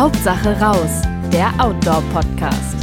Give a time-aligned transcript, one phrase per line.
[0.00, 2.74] Hauptsache raus, der Outdoor-Podcast.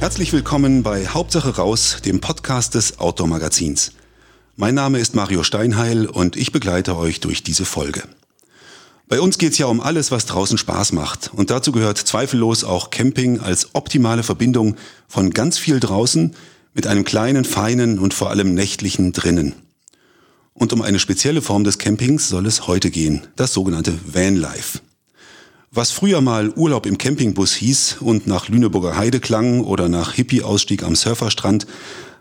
[0.00, 3.92] Herzlich willkommen bei Hauptsache raus, dem Podcast des Outdoor-Magazins.
[4.56, 8.02] Mein Name ist Mario Steinheil und ich begleite euch durch diese Folge.
[9.08, 11.30] Bei uns geht es ja um alles, was draußen Spaß macht.
[11.32, 14.76] Und dazu gehört zweifellos auch Camping als optimale Verbindung
[15.08, 16.36] von ganz viel draußen
[16.74, 19.54] mit einem kleinen, feinen und vor allem nächtlichen drinnen.
[20.54, 24.80] Und um eine spezielle Form des Campings soll es heute gehen, das sogenannte Vanlife.
[25.72, 30.84] Was früher mal Urlaub im Campingbus hieß und nach Lüneburger Heide klang oder nach Hippie-Ausstieg
[30.84, 31.66] am Surferstrand,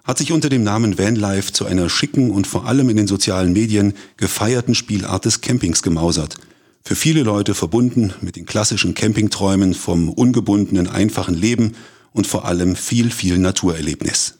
[0.03, 3.53] hat sich unter dem Namen Vanlife zu einer schicken und vor allem in den sozialen
[3.53, 6.37] Medien gefeierten Spielart des Campings gemausert.
[6.83, 11.73] Für viele Leute verbunden mit den klassischen Campingträumen vom ungebundenen, einfachen Leben
[12.11, 14.39] und vor allem viel, viel Naturerlebnis.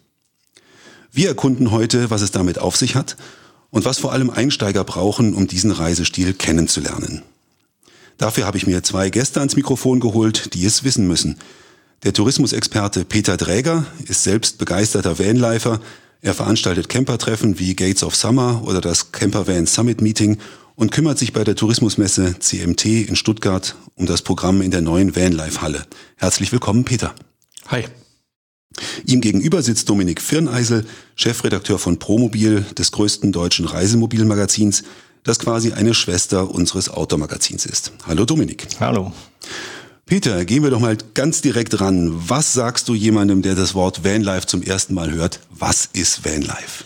[1.11, 3.15] Wir erkunden heute, was es damit auf sich hat
[3.73, 7.23] und was vor allem Einsteiger brauchen, um diesen Reisestil kennenzulernen.
[8.19, 11.39] Dafür habe ich mir zwei Gäste ans Mikrofon geholt, die es wissen müssen.
[12.03, 15.81] Der Tourismusexperte Peter Dräger ist selbst begeisterter Vanlifer.
[16.21, 20.37] Er veranstaltet Campertreffen wie Gates of Summer oder das Campervan Summit Meeting
[20.75, 25.15] und kümmert sich bei der Tourismusmesse CMT in Stuttgart um das Programm in der neuen
[25.15, 25.83] Vanlife Halle.
[26.17, 27.15] Herzlich willkommen, Peter.
[27.69, 27.85] Hi.
[29.05, 30.85] Ihm gegenüber sitzt Dominik Firneisel,
[31.15, 34.83] Chefredakteur von Promobil, des größten deutschen Reisemobilmagazins,
[35.23, 37.91] das quasi eine Schwester unseres Automagazins ist.
[38.05, 38.67] Hallo Dominik.
[38.79, 39.13] Hallo.
[40.05, 42.11] Peter, gehen wir doch mal ganz direkt ran.
[42.13, 45.39] Was sagst du jemandem, der das Wort Vanlife zum ersten Mal hört?
[45.49, 46.83] Was ist Vanlife?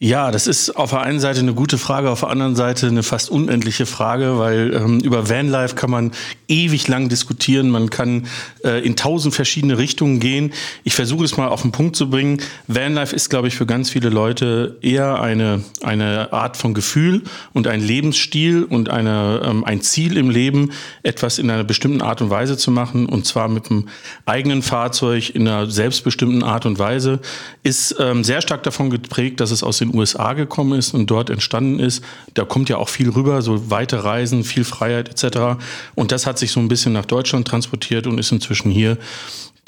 [0.00, 3.02] Ja, das ist auf der einen Seite eine gute Frage, auf der anderen Seite eine
[3.02, 6.12] fast unendliche Frage, weil ähm, über Vanlife kann man
[6.46, 8.28] ewig lang diskutieren, man kann
[8.62, 10.52] äh, in tausend verschiedene Richtungen gehen.
[10.84, 12.40] Ich versuche es mal auf den Punkt zu bringen.
[12.68, 17.66] Vanlife ist, glaube ich, für ganz viele Leute eher eine, eine Art von Gefühl und
[17.66, 20.70] ein Lebensstil und eine, ähm, ein Ziel im Leben,
[21.02, 23.88] etwas in einer bestimmten Art und Weise zu machen und zwar mit einem
[24.26, 27.18] eigenen Fahrzeug in einer selbstbestimmten Art und Weise,
[27.64, 31.06] ist ähm, sehr stark davon geprägt, dass es aus den den USA gekommen ist und
[31.10, 32.02] dort entstanden ist.
[32.34, 35.60] Da kommt ja auch viel rüber, so weite Reisen, viel Freiheit etc.
[35.94, 38.98] Und das hat sich so ein bisschen nach Deutschland transportiert und ist inzwischen hier,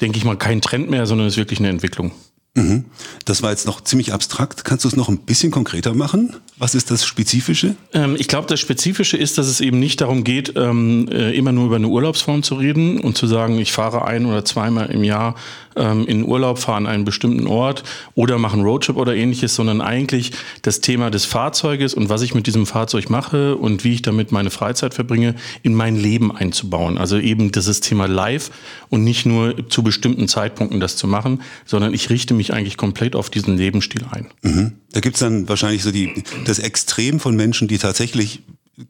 [0.01, 2.11] denke ich mal, kein Trend mehr, sondern ist wirklich eine Entwicklung.
[2.53, 2.83] Mhm.
[3.23, 4.65] Das war jetzt noch ziemlich abstrakt.
[4.65, 6.35] Kannst du es noch ein bisschen konkreter machen?
[6.57, 7.75] Was ist das Spezifische?
[7.93, 11.53] Ähm, ich glaube, das Spezifische ist, dass es eben nicht darum geht, ähm, äh, immer
[11.53, 15.05] nur über eine Urlaubsform zu reden und zu sagen, ich fahre ein oder zweimal im
[15.05, 15.35] Jahr
[15.75, 17.83] ähm, in Urlaub, fahre an einen bestimmten Ort
[18.15, 22.33] oder mache einen Roadtrip oder ähnliches, sondern eigentlich das Thema des Fahrzeuges und was ich
[22.33, 26.97] mit diesem Fahrzeug mache und wie ich damit meine Freizeit verbringe, in mein Leben einzubauen.
[26.97, 28.51] Also eben dieses Thema live
[28.89, 33.15] und nicht nur zu bestimmten Zeitpunkten das zu machen, sondern ich richte mich eigentlich komplett
[33.15, 34.27] auf diesen Lebensstil ein.
[34.41, 34.73] Mhm.
[34.91, 38.41] Da gibt's dann wahrscheinlich so die, das Extrem von Menschen, die tatsächlich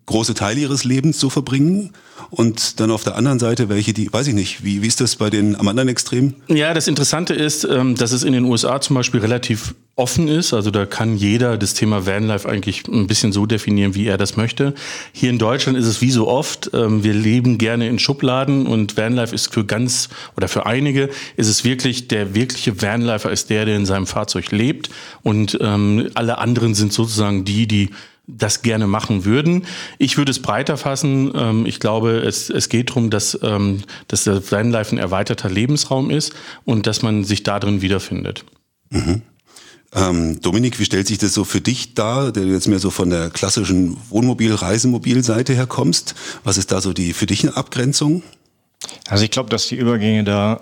[0.05, 1.91] große Teile ihres Lebens so verbringen
[2.29, 5.15] und dann auf der anderen Seite welche, die, weiß ich nicht, wie, wie ist das
[5.15, 6.35] bei den am anderen Extrem?
[6.47, 10.53] Ja, das Interessante ist, ähm, dass es in den USA zum Beispiel relativ offen ist.
[10.53, 14.37] Also da kann jeder das Thema Vanlife eigentlich ein bisschen so definieren, wie er das
[14.37, 14.73] möchte.
[15.11, 18.97] Hier in Deutschland ist es wie so oft, ähm, wir leben gerne in Schubladen und
[18.97, 23.65] Vanlife ist für ganz oder für einige ist es wirklich, der wirkliche Vanlifer ist der,
[23.65, 24.89] der in seinem Fahrzeug lebt
[25.23, 27.89] und ähm, alle anderen sind sozusagen die, die
[28.37, 29.65] das gerne machen würden.
[29.97, 31.31] Ich würde es breiter fassen.
[31.35, 36.09] Ähm, ich glaube, es, es geht darum, dass, ähm, dass der Vanlife ein erweiterter Lebensraum
[36.09, 36.33] ist
[36.65, 38.45] und dass man sich darin wiederfindet.
[38.89, 39.21] Mhm.
[39.93, 42.91] Ähm, Dominik, wie stellt sich das so für dich dar, der du jetzt mehr so
[42.91, 46.15] von der klassischen Wohnmobil-Reisemobil-Seite her kommst?
[46.43, 48.23] Was ist da so die für dich eine Abgrenzung?
[49.07, 50.61] Also ich glaube, dass die Übergänge da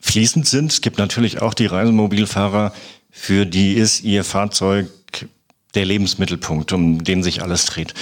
[0.00, 0.72] fließend sind.
[0.72, 2.72] Es gibt natürlich auch die Reisemobilfahrer,
[3.10, 4.88] für die ist ihr Fahrzeug
[5.74, 7.94] der Lebensmittelpunkt, um den sich alles dreht.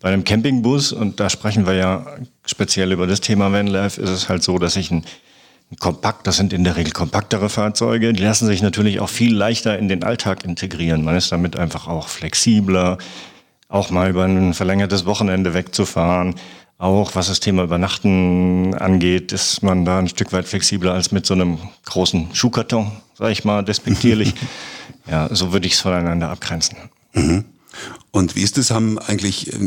[0.00, 2.04] Bei einem Campingbus, und da sprechen wir ja
[2.44, 5.04] speziell über das Thema Vanlife, ist es halt so, dass ich ein,
[5.70, 9.32] ein Kompakt, das sind in der Regel kompaktere Fahrzeuge, die lassen sich natürlich auch viel
[9.32, 11.04] leichter in den Alltag integrieren.
[11.04, 12.98] Man ist damit einfach auch flexibler,
[13.68, 16.34] auch mal über ein verlängertes Wochenende wegzufahren.
[16.78, 21.26] Auch was das Thema Übernachten angeht, ist man da ein Stück weit flexibler als mit
[21.26, 24.34] so einem großen Schuhkarton, sage ich mal, despektierlich.
[25.08, 26.76] ja, so würde ich es voneinander abgrenzen.
[27.14, 27.44] Mhm.
[28.10, 29.58] Und wie ist es, haben eigentlich äh,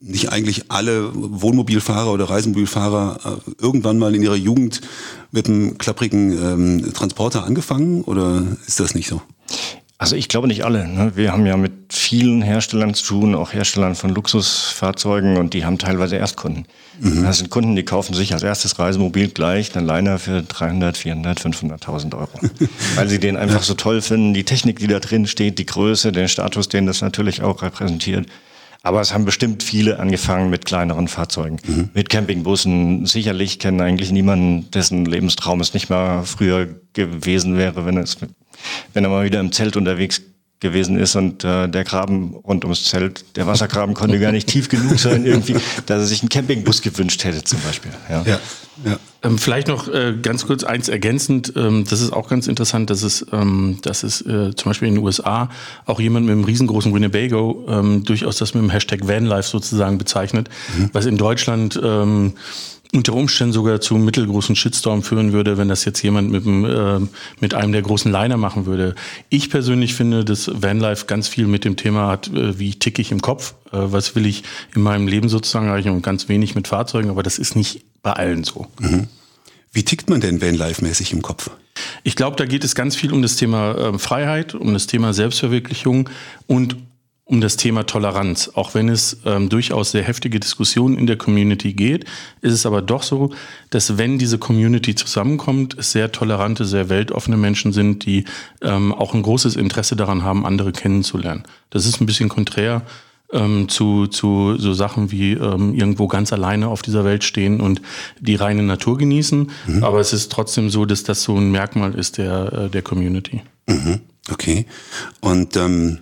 [0.00, 4.80] nicht eigentlich alle Wohnmobilfahrer oder Reisemobilfahrer äh, irgendwann mal in ihrer Jugend
[5.32, 9.20] mit einem klapprigen ähm, Transporter angefangen oder ist das nicht so?
[9.96, 10.88] Also ich glaube nicht alle.
[10.88, 11.12] Ne?
[11.14, 15.78] Wir haben ja mit vielen Herstellern zu tun, auch Herstellern von Luxusfahrzeugen und die haben
[15.78, 16.66] teilweise Erstkunden.
[17.00, 17.22] Mhm.
[17.22, 21.40] Das sind Kunden, die kaufen sich als erstes Reisemobil gleich einen Liner für 300, 400,
[21.40, 22.28] 500.000 Euro.
[22.96, 26.10] Weil sie den einfach so toll finden, die Technik, die da drin steht, die Größe,
[26.10, 28.26] den Status, den das natürlich auch repräsentiert.
[28.82, 31.88] Aber es haben bestimmt viele angefangen mit kleineren Fahrzeugen, mhm.
[31.94, 33.06] mit Campingbussen.
[33.06, 38.18] Sicherlich kennen eigentlich niemanden, dessen Lebenstraum es nicht mal früher gewesen wäre, wenn es,
[38.92, 40.22] wenn er mal wieder im Zelt unterwegs
[40.64, 44.68] gewesen ist und äh, der Graben rund ums Zelt, der Wassergraben konnte gar nicht tief
[44.68, 45.52] genug sein irgendwie,
[45.86, 47.92] dass er sich einen Campingbus gewünscht hätte zum Beispiel.
[48.08, 48.22] Ja.
[48.22, 48.40] ja,
[48.84, 48.98] ja.
[49.22, 53.02] Ähm, vielleicht noch äh, ganz kurz eins ergänzend, ähm, das ist auch ganz interessant, dass
[53.02, 55.50] es, ähm, dass es äh, zum Beispiel in den USA
[55.84, 60.48] auch jemand mit einem riesengroßen Winnebago ähm, durchaus das mit dem Hashtag Vanlife sozusagen bezeichnet,
[60.76, 60.90] mhm.
[60.94, 62.34] was in Deutschland ähm,
[62.94, 66.64] unter Umständen sogar zu einem mittelgroßen Shitstorm führen würde, wenn das jetzt jemand mit, dem,
[66.64, 67.00] äh,
[67.40, 68.94] mit einem der großen Liner machen würde.
[69.28, 73.10] Ich persönlich finde, dass Vanlife ganz viel mit dem Thema hat, äh, wie ticke ich
[73.10, 74.44] im Kopf, äh, was will ich
[74.76, 78.12] in meinem Leben sozusagen erreichen und ganz wenig mit Fahrzeugen, aber das ist nicht bei
[78.12, 78.68] allen so.
[78.78, 79.08] Mhm.
[79.72, 81.50] Wie tickt man denn Vanlife-mäßig im Kopf?
[82.04, 85.12] Ich glaube, da geht es ganz viel um das Thema äh, Freiheit, um das Thema
[85.12, 86.08] Selbstverwirklichung
[86.46, 86.76] und
[87.26, 88.50] um das Thema Toleranz.
[88.54, 92.04] Auch wenn es ähm, durchaus sehr heftige Diskussionen in der Community geht,
[92.42, 93.30] ist es aber doch so,
[93.70, 98.24] dass wenn diese Community zusammenkommt, es sehr tolerante, sehr weltoffene Menschen sind, die
[98.60, 101.44] ähm, auch ein großes Interesse daran haben, andere kennenzulernen.
[101.70, 102.82] Das ist ein bisschen konträr
[103.32, 107.80] ähm, zu, zu so Sachen wie ähm, irgendwo ganz alleine auf dieser Welt stehen und
[108.20, 109.50] die reine Natur genießen.
[109.66, 109.82] Mhm.
[109.82, 113.42] Aber es ist trotzdem so, dass das so ein Merkmal ist der, äh, der Community.
[113.66, 114.00] Mhm.
[114.30, 114.66] Okay.
[115.20, 116.00] Und ähm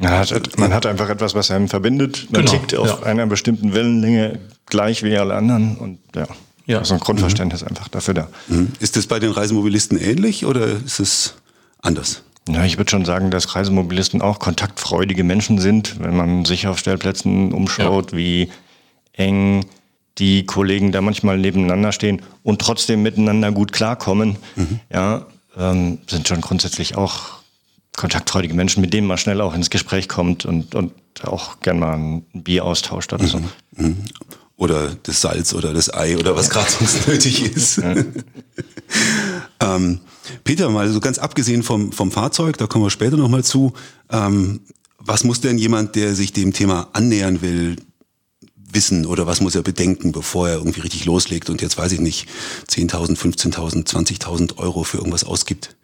[0.00, 2.28] man hat, man hat einfach etwas, was einen verbindet.
[2.30, 3.06] Man genau, tickt auf ja.
[3.06, 6.26] einer bestimmten Wellenlänge gleich wie alle anderen und ja.
[6.66, 6.78] Ja.
[6.78, 7.68] Also ein Grundverständnis mhm.
[7.68, 8.28] einfach dafür da.
[8.48, 8.72] Mhm.
[8.78, 11.34] Ist das bei den Reisemobilisten ähnlich oder ist es
[11.82, 12.22] anders?
[12.48, 16.78] Ja, ich würde schon sagen, dass Reisemobilisten auch kontaktfreudige Menschen sind, wenn man sich auf
[16.78, 18.18] Stellplätzen umschaut, ja.
[18.18, 18.50] wie
[19.12, 19.66] eng
[20.18, 24.36] die Kollegen da manchmal nebeneinander stehen und trotzdem miteinander gut klarkommen.
[24.56, 24.80] Mhm.
[24.92, 25.26] Ja,
[25.56, 27.39] ähm, sind schon grundsätzlich auch
[28.00, 30.92] kontaktfreudige Menschen, mit denen man schnell auch ins Gespräch kommt und, und
[31.22, 33.38] auch gern mal ein Bier austauscht oder so.
[33.38, 33.46] Mhm.
[33.76, 33.96] mhm.
[34.56, 37.78] Oder das Salz oder das Ei oder was gerade sonst nötig ist.
[39.60, 40.00] ähm,
[40.44, 43.72] Peter, mal so ganz abgesehen vom, vom Fahrzeug, da kommen wir später nochmal zu.
[44.10, 44.60] Ähm,
[44.98, 47.76] was muss denn jemand, der sich dem Thema annähern will,
[48.72, 52.00] wissen oder was muss er bedenken, bevor er irgendwie richtig loslegt und jetzt weiß ich
[52.00, 52.28] nicht,
[52.68, 55.74] 10.000, 15.000, 20.000 Euro für irgendwas ausgibt?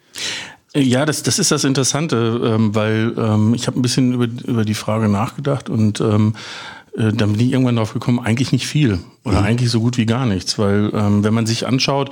[0.77, 4.65] Ja, das, das ist das Interessante, ähm, weil ähm, ich habe ein bisschen über, über
[4.65, 6.35] die Frage nachgedacht und ähm,
[6.97, 9.47] äh, dann bin ich irgendwann drauf gekommen, eigentlich nicht viel oder mhm.
[9.47, 12.11] eigentlich so gut wie gar nichts, weil ähm, wenn man sich anschaut,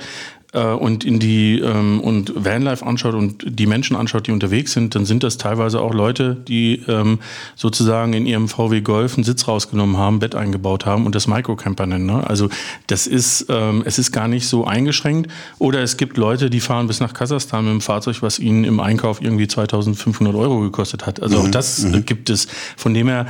[0.55, 4.95] äh, und in die ähm, und Vanlife anschaut und die Menschen anschaut, die unterwegs sind,
[4.95, 7.19] dann sind das teilweise auch Leute, die ähm,
[7.55, 11.85] sozusagen in ihrem VW Golf einen Sitz rausgenommen haben, Bett eingebaut haben und das Microcamper
[11.85, 12.05] nennen.
[12.05, 12.27] Ne?
[12.27, 12.49] Also
[12.87, 15.31] das ist ähm, es ist gar nicht so eingeschränkt.
[15.59, 18.79] Oder es gibt Leute, die fahren bis nach Kasachstan mit einem Fahrzeug, was ihnen im
[18.79, 21.21] Einkauf irgendwie 2.500 Euro gekostet hat.
[21.21, 21.45] Also mhm.
[21.45, 22.05] auch das mhm.
[22.05, 22.47] gibt es.
[22.77, 23.27] Von dem her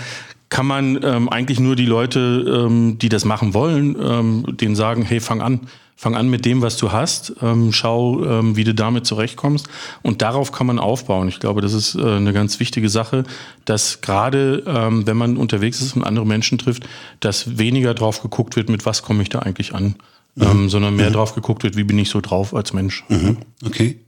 [0.50, 5.02] kann man ähm, eigentlich nur die Leute, ähm, die das machen wollen, ähm, denen sagen,
[5.02, 5.62] hey, fang an.
[5.98, 9.70] Fang an mit dem, was du hast, ähm, schau, ähm, wie du damit zurechtkommst
[10.02, 11.30] und darauf kann man aufbauen.
[11.30, 13.24] Ich glaube, das ist äh, eine ganz wichtige Sache,
[13.64, 16.86] dass gerade ähm, wenn man unterwegs ist und andere Menschen trifft,
[17.22, 19.96] dass weniger drauf geguckt wird, mit was komme ich da eigentlich an,
[20.36, 20.44] mhm.
[20.44, 21.14] ähm, sondern mehr mhm.
[21.14, 23.06] drauf geguckt wird, wie bin ich so drauf als Mensch.
[23.08, 23.38] Mhm.
[23.66, 24.00] Okay.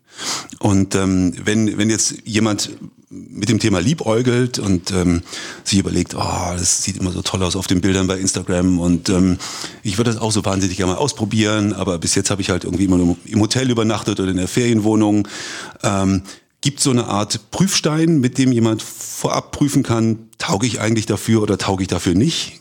[0.59, 2.71] Und ähm, wenn, wenn jetzt jemand
[3.09, 5.21] mit dem Thema liebäugelt und ähm,
[5.63, 9.07] sich überlegt, oh, das sieht immer so toll aus auf den Bildern bei Instagram und
[9.09, 9.37] ähm,
[9.81, 12.65] ich würde das auch so wahnsinnig gerne mal ausprobieren, aber bis jetzt habe ich halt
[12.65, 15.27] irgendwie immer im Hotel übernachtet oder in der Ferienwohnung.
[15.83, 16.23] Ähm,
[16.59, 21.43] Gibt so eine Art Prüfstein, mit dem jemand vorab prüfen kann, tauge ich eigentlich dafür
[21.43, 22.59] oder tauge ich dafür nicht?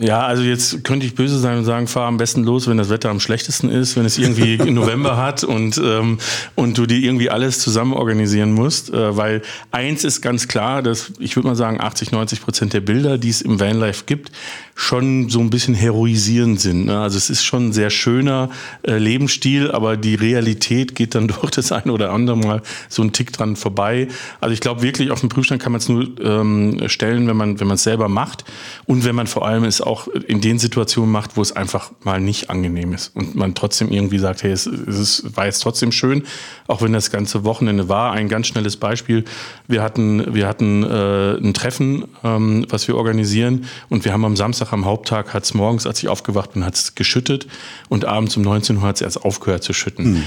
[0.00, 2.88] Ja, also jetzt könnte ich böse sein und sagen, fahr am besten los, wenn das
[2.88, 6.18] Wetter am schlechtesten ist, wenn es irgendwie November hat und, ähm,
[6.54, 8.90] und du dir irgendwie alles zusammen organisieren musst.
[8.90, 12.80] Äh, weil eins ist ganz klar, dass ich würde mal sagen, 80, 90 Prozent der
[12.80, 14.30] Bilder, die es im Vanlife gibt,
[14.76, 16.86] schon so ein bisschen heroisierend sind.
[16.86, 17.00] Ne?
[17.00, 18.50] Also es ist schon ein sehr schöner
[18.82, 23.12] äh, Lebensstil, aber die Realität geht dann doch das eine oder andere Mal so einen
[23.12, 24.06] Tick dran vorbei.
[24.40, 27.58] Also ich glaube wirklich, auf den Prüfstand kann man es nur ähm, stellen, wenn man
[27.58, 28.44] wenn man es selber macht
[28.86, 32.20] und wenn man vor allem es auch in den Situationen macht, wo es einfach mal
[32.20, 36.24] nicht angenehm ist und man trotzdem irgendwie sagt, hey, es, es war jetzt trotzdem schön,
[36.66, 38.12] auch wenn das ganze Wochenende war.
[38.12, 39.24] Ein ganz schnelles Beispiel:
[39.66, 44.36] Wir hatten wir hatten äh, ein Treffen, ähm, was wir organisieren und wir haben am
[44.36, 47.46] Samstag am Haupttag hat es morgens, als ich aufgewacht bin, hat es geschüttet
[47.88, 50.12] und abends um 19 Uhr hat es erst aufgehört zu schütten.
[50.12, 50.24] Mhm.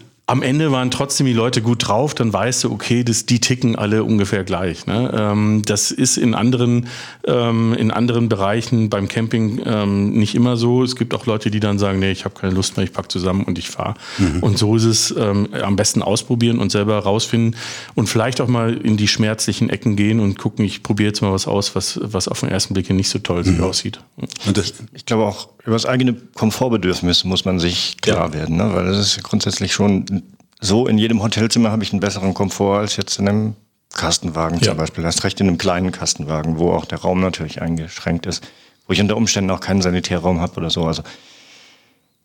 [0.28, 3.76] am Ende waren trotzdem die Leute gut drauf, dann weißt du, okay, das, die ticken
[3.76, 4.84] alle ungefähr gleich.
[4.86, 5.12] Ne?
[5.16, 6.88] Ähm, das ist in anderen,
[7.28, 10.82] ähm, in anderen Bereichen beim Camping ähm, nicht immer so.
[10.82, 13.10] Es gibt auch Leute, die dann sagen, nee, ich habe keine Lust mehr, ich pack
[13.12, 13.94] zusammen und ich fahre.
[14.18, 14.40] Mhm.
[14.40, 17.54] Und so ist es ähm, am besten ausprobieren und selber rausfinden
[17.94, 21.32] und vielleicht auch mal in die schmerzlichen Ecken gehen und gucken, ich probiere jetzt mal
[21.32, 23.62] was aus, was, was auf den ersten Blick nicht so toll mhm.
[23.62, 24.00] aussieht.
[24.44, 28.34] Und das, ich glaube auch, über das eigene Komfortbedürfnis muss man sich klar ja.
[28.34, 28.72] werden, ne?
[28.72, 30.15] weil das ist grundsätzlich schon
[30.60, 33.56] so, in jedem Hotelzimmer habe ich einen besseren Komfort als jetzt in einem
[33.94, 34.68] Kastenwagen ja.
[34.68, 35.04] zum Beispiel.
[35.04, 38.46] Das recht in einem kleinen Kastenwagen, wo auch der Raum natürlich eingeschränkt ist,
[38.86, 40.84] wo ich unter Umständen auch keinen Sanitärraum habe oder so.
[40.84, 41.02] Also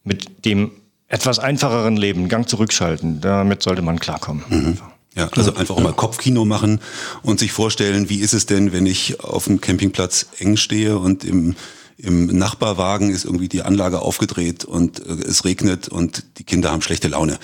[0.03, 0.71] mit dem
[1.07, 4.43] etwas einfacheren Leben, Gang zurückschalten, damit sollte man klarkommen.
[4.49, 4.77] Mhm.
[5.13, 6.79] Ja, also einfach auch mal Kopfkino machen
[7.21, 11.25] und sich vorstellen, wie ist es denn, wenn ich auf dem Campingplatz eng stehe und
[11.25, 11.55] im
[11.97, 16.81] im Nachbarwagen ist irgendwie die Anlage aufgedreht und äh, es regnet und die Kinder haben
[16.81, 17.37] schlechte Laune.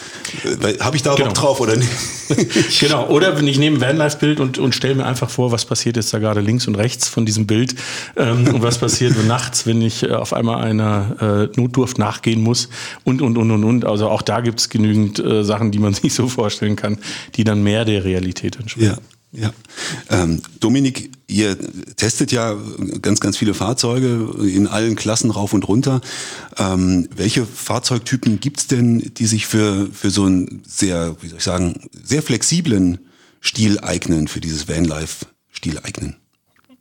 [0.43, 1.27] Äh, Habe ich da genau.
[1.27, 1.89] Bock drauf oder nicht?
[2.79, 5.95] genau, oder wenn ich nehme ein Vanlife-Bild und, und stelle mir einfach vor, was passiert
[5.95, 7.75] jetzt da gerade links und rechts von diesem Bild
[8.15, 12.69] ähm, und was passiert nachts, wenn ich äh, auf einmal einer äh, Notdurft nachgehen muss
[13.03, 13.85] und, und, und, und, und.
[13.85, 16.97] Also auch da gibt es genügend äh, Sachen, die man sich so vorstellen kann,
[17.35, 18.97] die dann mehr der Realität entsprechen.
[18.97, 19.16] Ja.
[19.31, 19.51] Ja.
[20.09, 21.57] Ähm, Dominik, ihr
[21.95, 22.55] testet ja
[23.01, 26.01] ganz, ganz viele Fahrzeuge in allen Klassen rauf und runter.
[26.57, 31.43] Ähm, welche Fahrzeugtypen gibt's denn, die sich für, für so einen sehr, wie soll ich
[31.43, 32.99] sagen, sehr flexiblen
[33.41, 36.15] Stil eignen, für dieses Vanlife-Stil eignen?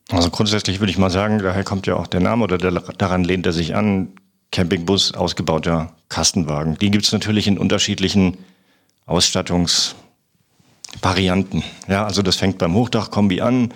[0.08, 3.24] Also grundsätzlich würde ich mal sagen, daher kommt ja auch der Name oder der, daran
[3.24, 4.12] lehnt er sich an,
[4.52, 6.78] Campingbus, ausgebauter Kastenwagen.
[6.78, 8.38] Die gibt's natürlich in unterschiedlichen
[9.04, 9.96] Ausstattungs-
[11.02, 11.62] Varianten.
[11.88, 13.72] Ja, also das fängt beim Hochdachkombi an,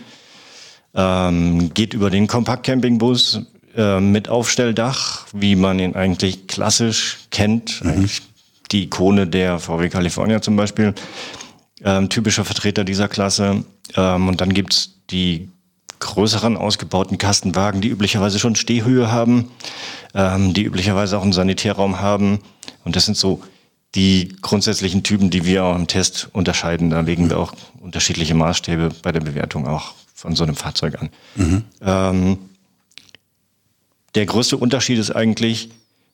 [0.95, 3.41] ähm, geht über den Kompaktcampingbus
[3.77, 7.85] äh, mit Aufstelldach, wie man ihn eigentlich klassisch kennt.
[7.85, 8.09] Mhm.
[8.73, 10.95] die Ikone der VW California zum Beispiel.
[11.85, 13.65] Ähm, typischer Vertreter dieser Klasse.
[13.97, 15.49] Ähm, und dann gibt's die
[15.99, 19.51] größeren ausgebauten Kastenwagen, die üblicherweise schon Stehhöhe haben,
[20.15, 22.41] ähm, die üblicherweise auch einen Sanitärraum haben.
[22.85, 23.43] Und das sind so
[23.95, 26.91] die grundsätzlichen Typen, die wir auch im Test unterscheiden.
[26.91, 31.11] Da legen wir auch unterschiedliche Maßstäbe bei der Bewertung auch von so einem Fahrzeug an.
[31.35, 31.65] Mhm.
[31.83, 32.39] Ähm,
[34.15, 35.71] der größte Unterschied ist eigentlich,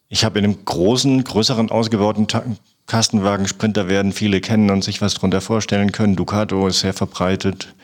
[0.08, 2.44] ich habe in einem großen, größeren, ausgebauten Ta
[2.86, 6.14] Kastenwagen, Sprinter werden viele kennen und sich was darunter vorstellen können.
[6.14, 7.74] Ducato ist sehr verbreitet.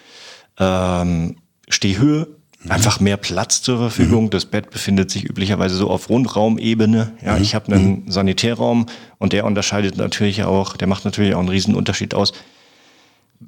[0.61, 2.29] Ähm, Stehhöhe
[2.69, 4.25] einfach mehr Platz zur Verfügung.
[4.25, 4.31] Mhm.
[4.31, 7.13] Das Bett befindet sich üblicherweise so auf Rundraumebene.
[7.25, 7.43] Ja, mhm.
[7.43, 8.11] ich habe einen mhm.
[8.11, 8.87] Sanitärraum
[9.19, 12.33] und der unterscheidet natürlich auch, der macht natürlich auch einen riesen Unterschied aus,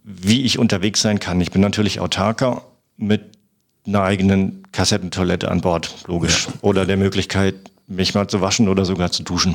[0.02, 1.40] wie ich unterwegs sein kann.
[1.40, 2.62] Ich bin natürlich autarker
[2.97, 3.23] mit
[3.87, 6.47] einer eigenen Kassettentoilette an Bord, logisch.
[6.47, 6.52] Ja.
[6.62, 7.54] Oder der Möglichkeit,
[7.87, 9.54] mich mal zu waschen oder sogar zu duschen.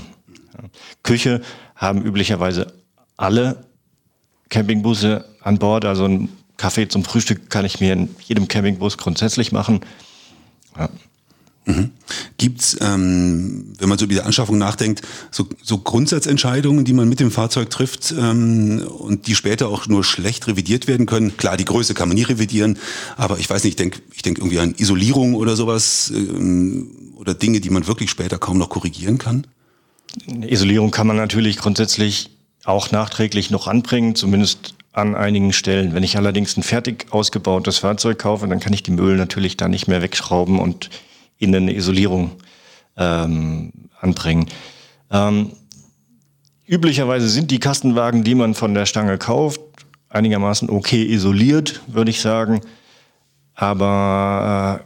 [0.54, 0.70] Ja.
[1.04, 1.42] Küche
[1.76, 2.74] haben üblicherweise
[3.18, 3.66] alle
[4.50, 9.52] Campingbusse an Bord, also ein Kaffee zum Frühstück kann ich mir in jedem Campingbus grundsätzlich
[9.54, 9.80] machen.
[10.78, 10.90] Ja.
[11.66, 11.92] Mhm.
[12.38, 15.02] Gibt es, ähm, wenn man so über die Anschaffung nachdenkt,
[15.32, 20.04] so, so Grundsatzentscheidungen, die man mit dem Fahrzeug trifft ähm, und die später auch nur
[20.04, 21.38] schlecht revidiert werden können?
[21.38, 22.78] Klar, die Größe kann man nie revidieren,
[23.16, 27.34] aber ich weiß nicht, ich denke ich denk irgendwie an Isolierung oder sowas ähm, oder
[27.34, 29.48] Dinge, die man wirklich später kaum noch korrigieren kann?
[30.28, 32.32] Isolierung kann man natürlich grundsätzlich
[32.66, 35.94] auch nachträglich noch anbringen, zumindest an einigen Stellen.
[35.94, 39.68] Wenn ich allerdings ein fertig ausgebautes Fahrzeug kaufe, dann kann ich die Möbel natürlich da
[39.68, 40.90] nicht mehr wegschrauben und
[41.38, 42.32] in eine Isolierung
[42.98, 44.48] ähm, anbringen.
[45.12, 45.52] Ähm,
[46.68, 49.62] üblicherweise sind die Kastenwagen, die man von der Stange kauft,
[50.10, 52.62] einigermaßen okay isoliert, würde ich sagen.
[53.56, 54.86] Aber äh,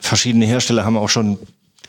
[0.00, 1.38] verschiedene Hersteller haben auch schon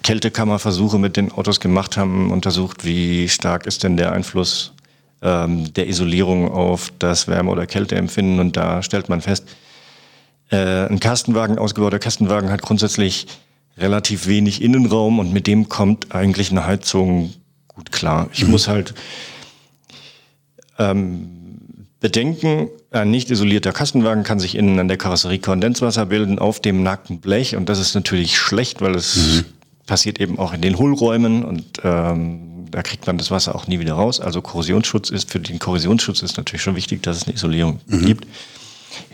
[0.04, 4.74] Kältekammerversuche mit den Autos gemacht, haben untersucht, wie stark ist denn der Einfluss
[5.22, 8.40] ähm, der Isolierung auf das Wärme- oder Kälteempfinden.
[8.40, 9.48] Und da stellt man fest,
[10.50, 13.28] äh, ein Kastenwagen, ausgebauter Kastenwagen hat grundsätzlich
[13.78, 17.34] relativ wenig Innenraum und mit dem kommt eigentlich eine Heizung
[17.68, 18.30] gut klar.
[18.34, 18.52] Ich mhm.
[18.52, 18.94] muss halt
[20.80, 21.30] ähm,
[22.00, 26.82] bedenken, ein nicht isolierter Kastenwagen kann sich innen an der Karosserie Kondenswasser bilden auf dem
[26.84, 29.46] nackten Blech und das ist natürlich schlecht, weil es mhm.
[29.86, 33.80] passiert eben auch in den Hohlräumen und ähm, da kriegt man das Wasser auch nie
[33.80, 34.20] wieder raus.
[34.20, 38.06] Also Korrosionsschutz ist, für den Korrosionsschutz ist natürlich schon wichtig, dass es eine Isolierung mhm.
[38.06, 38.28] gibt.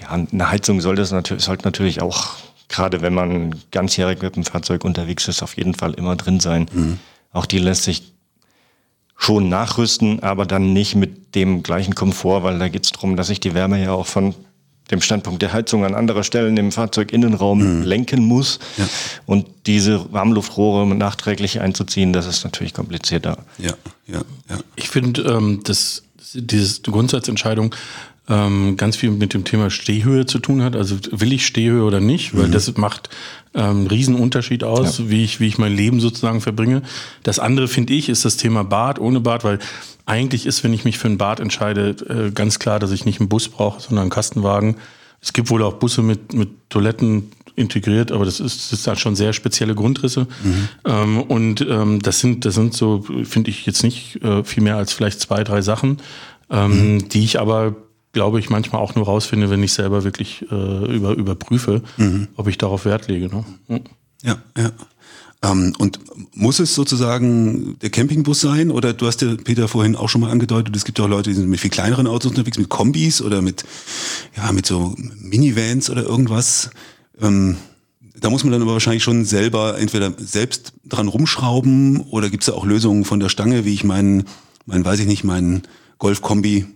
[0.02, 2.32] Ja, eine Heizung sollte es natürlich, sollte natürlich auch,
[2.70, 6.68] gerade wenn man ganzjährig mit dem Fahrzeug unterwegs ist, auf jeden Fall immer drin sein.
[6.72, 7.00] Mhm.
[7.32, 8.14] Auch die lässt sich
[9.18, 13.30] schon nachrüsten, aber dann nicht mit dem gleichen Komfort, weil da geht es darum, dass
[13.30, 14.36] ich die Wärme ja auch von
[14.94, 17.84] dem Standpunkt der Heizung an anderer Stelle im Fahrzeuginnenraum mhm.
[17.84, 18.60] lenken muss.
[18.78, 18.88] Ja.
[19.26, 23.38] Und diese Warmluftrohre nachträglich einzuziehen, das ist natürlich komplizierter.
[23.58, 23.74] Ja,
[24.08, 24.60] ja, ja.
[24.76, 27.76] Ich finde, ähm, dass diese Grundsatzentscheidung
[28.30, 30.76] ähm, ganz viel mit dem Thema Stehhöhe zu tun hat.
[30.76, 32.52] Also will ich Stehhöhe oder nicht, weil mhm.
[32.54, 33.10] das macht
[33.54, 35.10] ähm, einen Riesenunterschied aus, ja.
[35.10, 36.84] wie, ich, wie ich mein Leben sozusagen verbringe.
[37.24, 39.60] Das andere, finde ich, ist das Thema Bad ohne Bad, weil
[40.06, 43.20] eigentlich ist, wenn ich mich für ein Bad entscheide, äh, ganz klar, dass ich nicht
[43.20, 44.78] einen Bus brauche, sondern einen Kastenwagen.
[45.22, 49.00] Es gibt wohl auch Busse mit, mit Toiletten integriert, aber das ist, das ist halt
[49.00, 50.28] schon sehr spezielle Grundrisse.
[50.44, 50.70] Mhm.
[50.86, 54.78] Ähm, und ähm, das sind, das sind so, finde ich jetzt nicht äh, viel mehr
[54.78, 55.98] als vielleicht zwei, drei Sachen,
[56.50, 57.10] ähm, mhm.
[57.10, 57.76] die ich aber
[58.14, 62.30] glaube ich, manchmal auch nur rausfinde, wenn ich selber wirklich äh, über, überprüfe, mhm.
[62.36, 63.28] ob ich darauf Wert lege.
[63.28, 63.44] Ne?
[64.24, 64.72] Ja, ja.
[65.42, 66.00] Ähm, und
[66.34, 68.72] muss es sozusagen der Campingbus sein?
[68.72, 71.36] Oder du hast ja, Peter, vorhin auch schon mal angedeutet, es gibt auch Leute, die
[71.36, 73.66] sind mit viel kleineren Autos unterwegs, mit Kombis oder mit,
[74.38, 76.70] ja, mit so Minivans oder irgendwas.
[77.20, 77.58] Ähm,
[78.16, 82.48] da muss man dann aber wahrscheinlich schon selber entweder selbst dran rumschrauben oder gibt es
[82.48, 84.26] da auch Lösungen von der Stange, wie ich meinen,
[84.66, 85.64] mein, weiß ich nicht, meinen
[85.98, 86.68] Golf-Kombi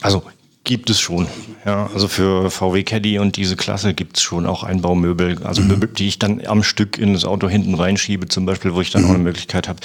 [0.00, 0.22] also
[0.64, 1.26] Gibt es schon.
[1.64, 5.68] Ja, also für VW Caddy und diese Klasse gibt es schon auch Einbaumöbel, also mhm.
[5.68, 8.90] Möbel, die ich dann am Stück in das Auto hinten reinschiebe, zum Beispiel, wo ich
[8.90, 9.08] dann mhm.
[9.08, 9.80] auch eine Möglichkeit habe,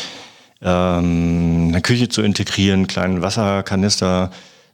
[0.62, 4.32] ähm, eine Küche zu integrieren, einen kleinen Wasserkanister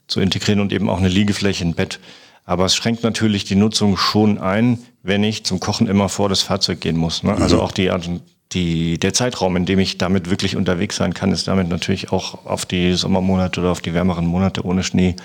[0.07, 1.99] zu integrieren und eben auch eine Liegefläche, ein Bett.
[2.45, 6.41] Aber es schränkt natürlich die Nutzung schon ein, wenn ich zum Kochen immer vor das
[6.41, 7.23] Fahrzeug gehen muss.
[7.23, 7.31] Ne?
[7.31, 7.43] Also mhm.
[7.43, 7.89] Also auch die,
[8.51, 12.45] die, der Zeitraum, in dem ich damit wirklich unterwegs sein kann, ist damit natürlich auch
[12.45, 15.15] auf die Sommermonate oder auf die wärmeren Monate ohne Schnee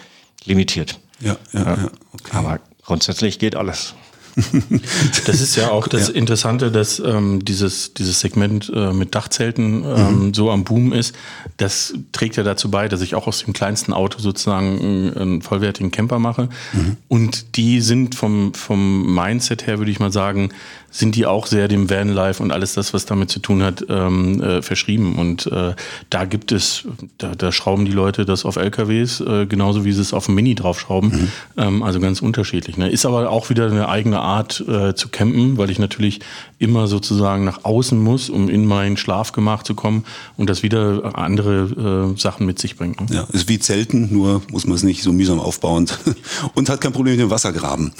[0.44, 0.98] limitiert.
[1.20, 1.74] Ja, ja, ja.
[1.74, 2.36] ja okay.
[2.36, 3.94] Aber grundsätzlich geht alles.
[5.26, 6.14] Das ist ja auch das ja.
[6.14, 10.34] Interessante, dass ähm, dieses, dieses Segment äh, mit Dachzelten ähm, mhm.
[10.34, 11.14] so am Boom ist.
[11.56, 15.42] Das trägt ja dazu bei, dass ich auch aus dem kleinsten Auto sozusagen einen, einen
[15.42, 16.48] vollwertigen Camper mache.
[16.72, 16.96] Mhm.
[17.08, 20.50] Und die sind vom, vom Mindset her, würde ich mal sagen,
[20.90, 24.42] sind die auch sehr dem Vanlife und alles das, was damit zu tun hat, ähm,
[24.42, 25.16] äh, verschrieben.
[25.16, 25.74] Und äh,
[26.10, 26.84] da gibt es,
[27.18, 30.34] da, da schrauben die Leute das auf LKWs, äh, genauso wie sie es auf dem
[30.34, 31.10] Mini draufschrauben.
[31.10, 31.28] Mhm.
[31.56, 32.76] Ähm, also ganz unterschiedlich.
[32.78, 32.88] Ne?
[32.88, 36.20] Ist aber auch wieder eine eigene Art äh, zu campen, weil ich natürlich
[36.58, 40.04] immer sozusagen nach außen muss, um in mein Schlafgemach zu kommen
[40.36, 43.00] und das wieder andere äh, Sachen mit sich bringt.
[43.00, 43.16] Ne?
[43.16, 45.86] Ja, ist wie Zelten, nur muss man es nicht so mühsam aufbauen
[46.54, 47.92] und hat kein Problem mit dem Wassergraben.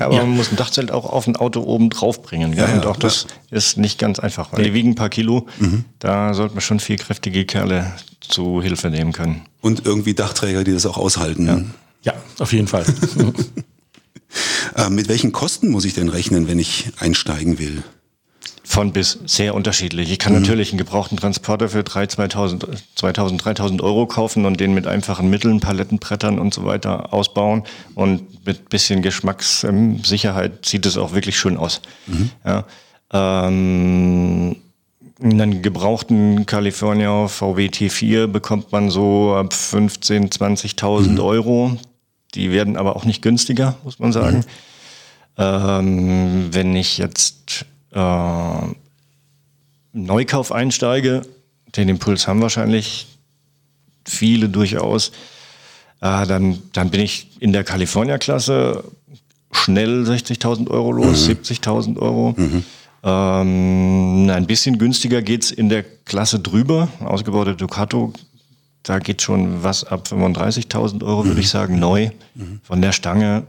[0.00, 0.22] aber ja.
[0.22, 2.52] man muss ein Dachzelt auch auf ein Auto oben drauf bringen.
[2.52, 5.46] Ja, und auch das ist nicht ganz einfach, weil die wiegen ein paar Kilo.
[5.58, 5.84] Mhm.
[5.98, 9.42] Da sollte man schon viel kräftige Kerle zu Hilfe nehmen können.
[9.60, 11.46] Und irgendwie Dachträger, die das auch aushalten.
[11.46, 12.84] Ja, ja auf jeden Fall.
[14.76, 17.82] äh, mit welchen Kosten muss ich denn rechnen, wenn ich einsteigen will?
[18.70, 20.12] Von bis sehr unterschiedlich.
[20.12, 20.42] Ich kann mhm.
[20.42, 25.30] natürlich einen gebrauchten Transporter für 3, 2000, 2000, 3000 Euro kaufen und den mit einfachen
[25.30, 27.62] Mitteln, Palettenbrettern und so weiter ausbauen.
[27.94, 31.80] Und mit bisschen Geschmackssicherheit sieht es auch wirklich schön aus.
[32.08, 32.30] Mhm.
[32.44, 32.66] Ja.
[33.10, 34.56] Ähm,
[35.22, 41.20] einen gebrauchten California VW T4 bekommt man so ab 15.000, 20.000 mhm.
[41.20, 41.78] Euro.
[42.34, 44.36] Die werden aber auch nicht günstiger, muss man sagen.
[44.38, 44.44] Mhm.
[45.38, 48.74] Ähm, wenn ich jetzt äh,
[49.92, 51.22] Neukauf einsteige,
[51.76, 53.06] den Impuls haben wahrscheinlich
[54.04, 55.10] viele durchaus,
[56.00, 58.84] äh, dann, dann bin ich in der California-Klasse
[59.50, 61.32] schnell 60.000 Euro los, mhm.
[61.32, 62.34] 70.000 Euro.
[62.36, 62.64] Mhm.
[63.02, 68.12] Ähm, ein bisschen günstiger geht es in der Klasse drüber, ausgebaute Ducato.
[68.82, 71.28] Da geht schon was ab 35.000 Euro, mhm.
[71.28, 72.10] würde ich sagen, neu.
[72.34, 72.60] Mhm.
[72.62, 73.46] Von der Stange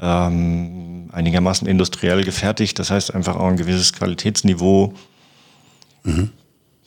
[0.00, 2.78] ähm, einigermaßen industriell gefertigt.
[2.78, 4.94] Das heißt einfach auch ein gewisses Qualitätsniveau.
[6.04, 6.30] Mhm.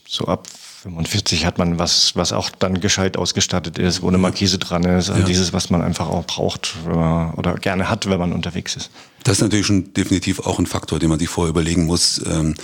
[0.08, 0.48] So ab
[0.84, 5.10] 45 hat man was, was auch dann gescheit ausgestattet ist, wo eine Markise dran ist.
[5.10, 5.28] Also ja.
[5.28, 8.92] dieses, was man einfach auch braucht oder gerne hat, wenn man unterwegs ist.
[9.24, 12.22] Das ist natürlich schon definitiv auch ein Faktor, den man sich vorher überlegen muss.
[12.26, 12.56] Ähm,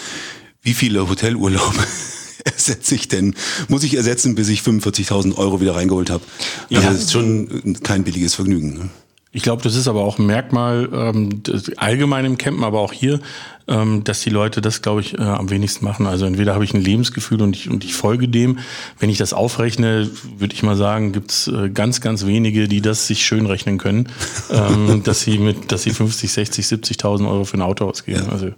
[0.62, 1.80] wie viele Hotelurlaube
[2.44, 3.36] ersetze ich denn?
[3.70, 6.24] Muss ich ersetzen, bis ich 45.000 Euro wieder reingeholt habe?
[6.70, 6.92] Also ja.
[6.92, 8.74] das ist schon kein billiges Vergnügen.
[8.74, 8.90] Ne?
[9.32, 11.44] Ich glaube, das ist aber auch ein Merkmal ähm,
[11.78, 13.20] allgemein im Campen, aber auch hier,
[13.68, 16.08] ähm, dass die Leute das, glaube ich, äh, am wenigsten machen.
[16.08, 18.58] Also entweder habe ich ein Lebensgefühl und ich, und ich folge dem.
[18.98, 22.82] Wenn ich das aufrechne, würde ich mal sagen, gibt es äh, ganz, ganz wenige, die
[22.82, 24.10] das sich schön rechnen können,
[24.50, 28.24] ähm, dass sie mit, dass sie 50, 60, 70.000 Euro für ein Auto ausgeben.
[28.26, 28.32] Ja.
[28.32, 28.54] Also ja.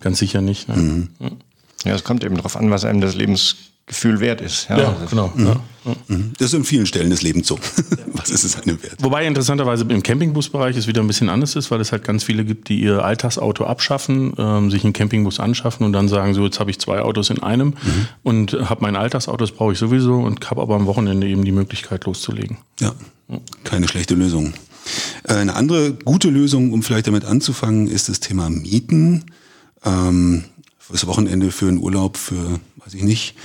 [0.00, 0.68] ganz sicher nicht.
[0.68, 0.76] Ne?
[0.76, 1.08] Mhm.
[1.84, 4.68] Ja, es kommt eben darauf an, was einem das Lebensgefühl Gefühl wert ist.
[4.68, 5.32] Ja, ja genau.
[5.34, 5.46] Mhm.
[5.46, 5.56] Ja.
[6.08, 6.32] Mhm.
[6.38, 7.56] Das ist in vielen Stellen des Lebens so.
[8.14, 8.96] Was ist es einem wert?
[9.00, 12.44] Wobei interessanterweise im Campingbusbereich es wieder ein bisschen anders ist, weil es halt ganz viele
[12.44, 16.58] gibt, die ihr Alltagsauto abschaffen, ähm, sich einen Campingbus anschaffen und dann sagen, so jetzt
[16.58, 18.08] habe ich zwei Autos in einem mhm.
[18.24, 21.52] und habe mein Alltagsauto, das brauche ich sowieso und habe aber am Wochenende eben die
[21.52, 22.58] Möglichkeit loszulegen.
[22.80, 22.92] Ja,
[23.62, 24.54] keine schlechte Lösung.
[25.22, 29.26] Äh, eine andere gute Lösung, um vielleicht damit anzufangen, ist das Thema Mieten.
[29.84, 30.44] Ähm,
[30.78, 33.36] fürs Wochenende, für einen Urlaub, für, weiß ich nicht.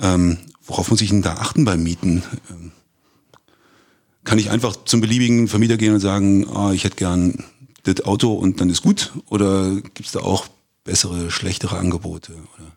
[0.00, 2.22] Ähm, worauf muss ich denn da achten beim Mieten?
[2.50, 2.72] Ähm,
[4.24, 7.44] kann ich einfach zum beliebigen Vermieter gehen und sagen, ah, ich hätte gern
[7.84, 9.12] das Auto und dann ist gut?
[9.28, 10.46] Oder gibt es da auch
[10.84, 12.32] bessere, schlechtere Angebote?
[12.32, 12.72] Oder?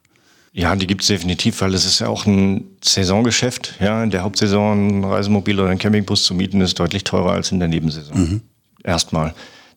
[0.54, 3.76] Ja, die gibt es definitiv, weil es ist ja auch ein Saisongeschäft.
[3.80, 7.52] Ja, in der Hauptsaison ein Reisemobil oder ein Campingbus zu mieten ist deutlich teurer als
[7.52, 8.18] in der Nebensaison.
[8.18, 8.42] Mhm.
[8.84, 9.34] Erstmal.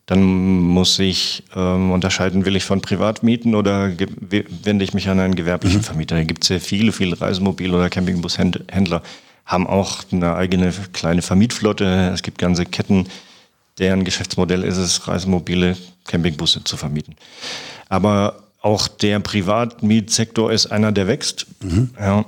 [0.07, 3.91] Dann muss ich ähm, unterscheiden, will ich von Privatmieten oder
[4.63, 5.83] wende ich mich an einen gewerblichen mhm.
[5.83, 6.15] Vermieter.
[6.15, 9.03] Da gibt es sehr viele, viele Reisemobil- oder Campingbushändler,
[9.45, 12.11] haben auch eine eigene kleine Vermietflotte.
[12.13, 13.07] Es gibt ganze Ketten,
[13.79, 17.15] deren Geschäftsmodell ist es, Reisemobile, Campingbusse zu vermieten.
[17.89, 21.47] Aber auch der Privatmietsektor ist einer, der wächst.
[21.61, 21.89] Mhm.
[21.99, 22.25] Ja.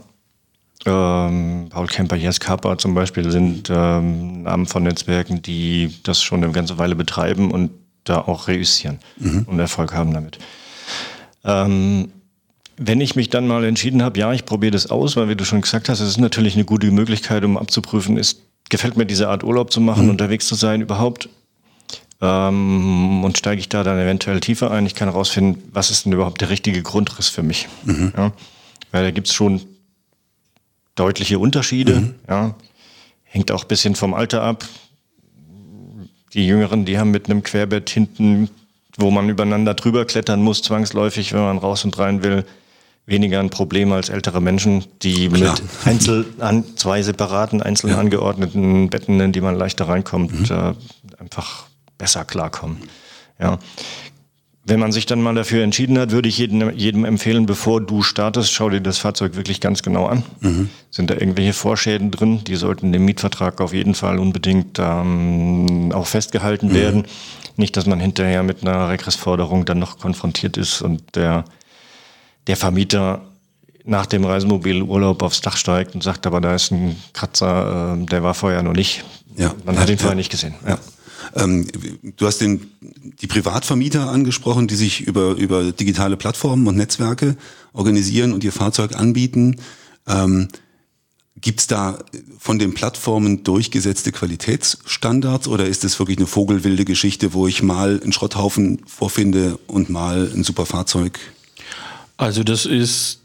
[0.85, 6.43] Ähm, Paul Kemper, Jes Kappa zum Beispiel sind ähm, Namen von Netzwerken, die das schon
[6.43, 7.71] eine ganze Weile betreiben und
[8.05, 9.45] da auch reüssieren mhm.
[9.47, 10.39] und Erfolg haben damit.
[11.43, 12.11] Ähm,
[12.77, 15.43] wenn ich mich dann mal entschieden habe, ja, ich probiere das aus, weil wie du
[15.43, 19.27] schon gesagt hast, es ist natürlich eine gute Möglichkeit, um abzuprüfen, ist, gefällt mir diese
[19.27, 20.11] Art Urlaub zu machen, mhm.
[20.11, 21.27] unterwegs zu sein überhaupt?
[22.21, 24.85] Ähm, und steige ich da dann eventuell tiefer ein?
[24.85, 27.67] Ich kann herausfinden, was ist denn überhaupt der richtige Grundriss für mich?
[27.83, 28.13] Mhm.
[28.15, 28.31] Ja?
[28.91, 29.61] Weil da gibt es schon
[30.95, 31.95] deutliche Unterschiede.
[31.95, 32.15] Mhm.
[32.28, 32.56] Ja.
[33.23, 34.65] Hängt auch ein bisschen vom Alter ab.
[36.34, 38.49] Die Jüngeren, die haben mit einem Querbett hinten,
[38.97, 42.45] wo man übereinander drüber klettern muss, zwangsläufig, wenn man raus und rein will,
[43.06, 45.54] weniger ein Problem als ältere Menschen, die Klar.
[45.54, 47.99] mit einzeln an, zwei separaten, einzeln ja.
[47.99, 50.56] angeordneten Betten, in die man leichter reinkommt, mhm.
[50.56, 50.73] äh,
[51.19, 51.65] einfach
[51.97, 52.78] besser klarkommen.
[53.39, 53.58] Ja.
[54.69, 58.03] Wenn man sich dann mal dafür entschieden hat, würde ich jedem, jedem empfehlen, bevor du
[58.03, 60.23] startest, schau dir das Fahrzeug wirklich ganz genau an.
[60.41, 60.69] Mhm.
[60.91, 62.43] Sind da irgendwelche Vorschäden drin?
[62.43, 66.73] Die sollten im Mietvertrag auf jeden Fall unbedingt ähm, auch festgehalten mhm.
[66.75, 67.08] werden.
[67.58, 71.45] Nicht, dass man hinterher mit einer Regressforderung dann noch konfrontiert ist und der,
[72.45, 73.21] der Vermieter
[73.86, 78.21] nach dem Reisemobilurlaub aufs Dach steigt und sagt, aber da ist ein Kratzer, äh, der
[78.21, 79.03] war vorher noch nicht.
[79.36, 79.55] Ja.
[79.65, 80.53] Man hat ihn vorher nicht gesehen.
[80.67, 80.77] Ja.
[81.39, 81.67] Ähm,
[82.17, 82.71] du hast den,
[83.21, 87.38] die Privatvermieter angesprochen, die sich über, über digitale Plattformen und Netzwerke
[87.73, 89.58] organisieren und ihr Fahrzeug anbieten.
[90.08, 90.49] Ähm,
[91.41, 91.99] Gibt es da
[92.38, 98.02] von den Plattformen durchgesetzte Qualitätsstandards oder ist es wirklich eine vogelwilde Geschichte, wo ich mal
[98.04, 101.17] einen Schrotthaufen vorfinde und mal ein super Fahrzeug?
[102.17, 103.18] Also das ist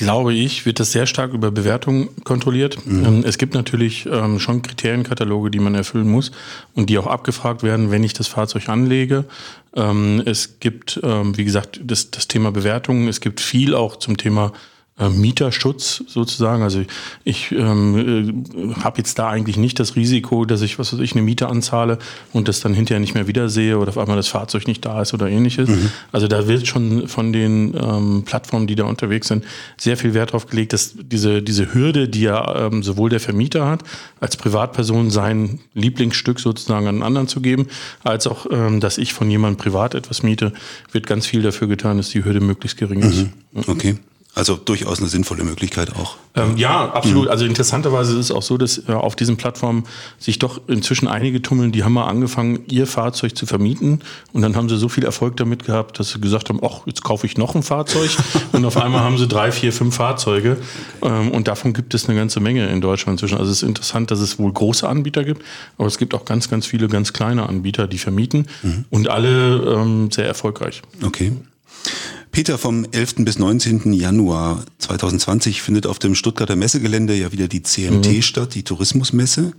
[0.00, 2.84] glaube ich, wird das sehr stark über Bewertungen kontrolliert.
[2.86, 3.04] Mhm.
[3.04, 6.32] Ähm, es gibt natürlich ähm, schon Kriterienkataloge, die man erfüllen muss
[6.74, 9.24] und die auch abgefragt werden, wenn ich das Fahrzeug anlege.
[9.76, 13.06] Ähm, es gibt, wie gesagt, das, das Thema Bewertungen.
[13.06, 14.52] Es gibt viel auch zum Thema
[15.08, 16.62] Mieterschutz sozusagen.
[16.62, 16.82] Also
[17.24, 21.12] ich ähm, äh, habe jetzt da eigentlich nicht das Risiko, dass ich, was weiß ich,
[21.12, 21.98] eine Miete anzahle
[22.32, 25.14] und das dann hinterher nicht mehr wiedersehe oder auf einmal das Fahrzeug nicht da ist
[25.14, 25.68] oder ähnliches.
[25.68, 25.90] Mhm.
[26.12, 29.44] Also da wird schon von den ähm, Plattformen, die da unterwegs sind,
[29.76, 33.66] sehr viel Wert drauf gelegt, dass diese, diese Hürde, die ja ähm, sowohl der Vermieter
[33.66, 33.82] hat,
[34.20, 37.68] als Privatperson sein Lieblingsstück sozusagen an einen anderen zu geben,
[38.04, 40.52] als auch, ähm, dass ich von jemandem privat etwas miete,
[40.92, 43.26] wird ganz viel dafür getan, dass die Hürde möglichst gering ist.
[43.52, 43.64] Mhm.
[43.66, 43.96] Okay.
[44.32, 46.16] Also durchaus eine sinnvolle Möglichkeit auch.
[46.36, 47.24] Ähm, ja, absolut.
[47.24, 47.30] Mhm.
[47.30, 49.84] Also interessanterweise ist es auch so, dass äh, auf diesen Plattformen
[50.20, 54.54] sich doch inzwischen einige tummeln, die haben mal angefangen, ihr Fahrzeug zu vermieten und dann
[54.54, 57.36] haben sie so viel Erfolg damit gehabt, dass sie gesagt haben, ach, jetzt kaufe ich
[57.38, 58.10] noch ein Fahrzeug
[58.52, 60.58] und auf einmal haben sie drei, vier, fünf Fahrzeuge
[61.02, 63.38] ähm, und davon gibt es eine ganze Menge in Deutschland inzwischen.
[63.38, 65.42] Also es ist interessant, dass es wohl große Anbieter gibt,
[65.76, 68.84] aber es gibt auch ganz, ganz viele ganz kleine Anbieter, die vermieten mhm.
[68.90, 70.82] und alle ähm, sehr erfolgreich.
[71.02, 71.32] Okay.
[72.32, 73.16] Peter, vom 11.
[73.18, 73.92] bis 19.
[73.92, 78.22] Januar 2020 findet auf dem Stuttgarter Messegelände ja wieder die CMT mhm.
[78.22, 79.52] statt, die Tourismusmesse.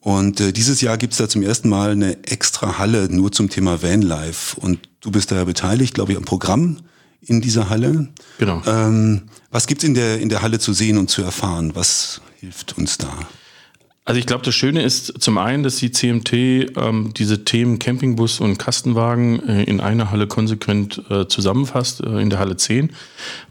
[0.00, 3.82] Und äh, dieses Jahr gibt's da zum ersten Mal eine extra Halle nur zum Thema
[3.82, 4.58] Vanlife.
[4.58, 6.78] Und du bist da ja beteiligt, glaube ich, am Programm
[7.20, 8.08] in dieser Halle.
[8.38, 8.62] Genau.
[8.66, 11.72] Ähm, was gibt's in der, in der Halle zu sehen und zu erfahren?
[11.74, 13.12] Was hilft uns da?
[14.10, 18.40] Also ich glaube, das Schöne ist zum einen, dass die CMT ähm, diese Themen Campingbus
[18.40, 22.90] und Kastenwagen äh, in einer Halle konsequent äh, zusammenfasst, äh, in der Halle 10.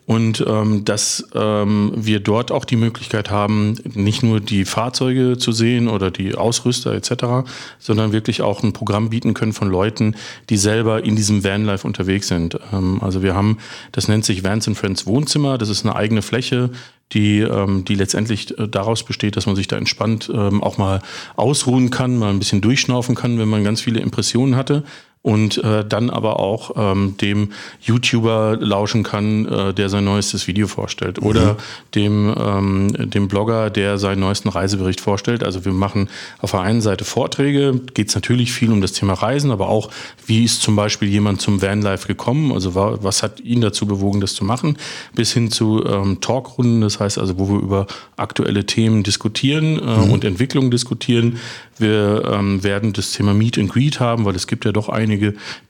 [0.06, 5.54] Und ähm, dass ähm, wir dort auch die Möglichkeit haben, nicht nur die Fahrzeuge zu
[5.54, 7.48] sehen oder die Ausrüster etc.,
[7.80, 10.16] sondern wirklich auch ein Programm bieten können von Leuten,
[10.50, 12.60] die selber in diesem Vanlife unterwegs sind.
[12.74, 13.60] Ähm, also wir haben,
[13.94, 16.72] das nennt sich Vans and Friends Wohnzimmer, das ist eine eigene Fläche,
[17.14, 21.02] die, ähm, die letztendlich äh, daraus besteht, dass man sich da entspannt ähm, auch mal
[21.36, 24.84] ausruhen kann, mal ein bisschen durchschnaufen kann, wenn man ganz viele Impressionen hatte
[25.30, 27.50] und äh, dann aber auch ähm, dem
[27.82, 31.58] YouTuber lauschen kann, äh, der sein neuestes Video vorstellt oder mhm.
[31.94, 35.44] dem, ähm, dem Blogger, der seinen neuesten Reisebericht vorstellt.
[35.44, 39.14] Also wir machen auf der einen Seite Vorträge, geht es natürlich viel um das Thema
[39.14, 39.92] Reisen, aber auch,
[40.26, 44.34] wie ist zum Beispiel jemand zum Vanlife gekommen, also was hat ihn dazu bewogen, das
[44.34, 44.78] zu machen,
[45.14, 47.88] bis hin zu ähm, Talkrunden, das heißt also, wo wir über
[48.18, 50.12] aktuelle Themen diskutieren äh, mhm.
[50.12, 51.38] und Entwicklungen diskutieren.
[51.78, 55.19] Wir ähm, werden das Thema Meet and Greet haben, weil es gibt ja doch einige,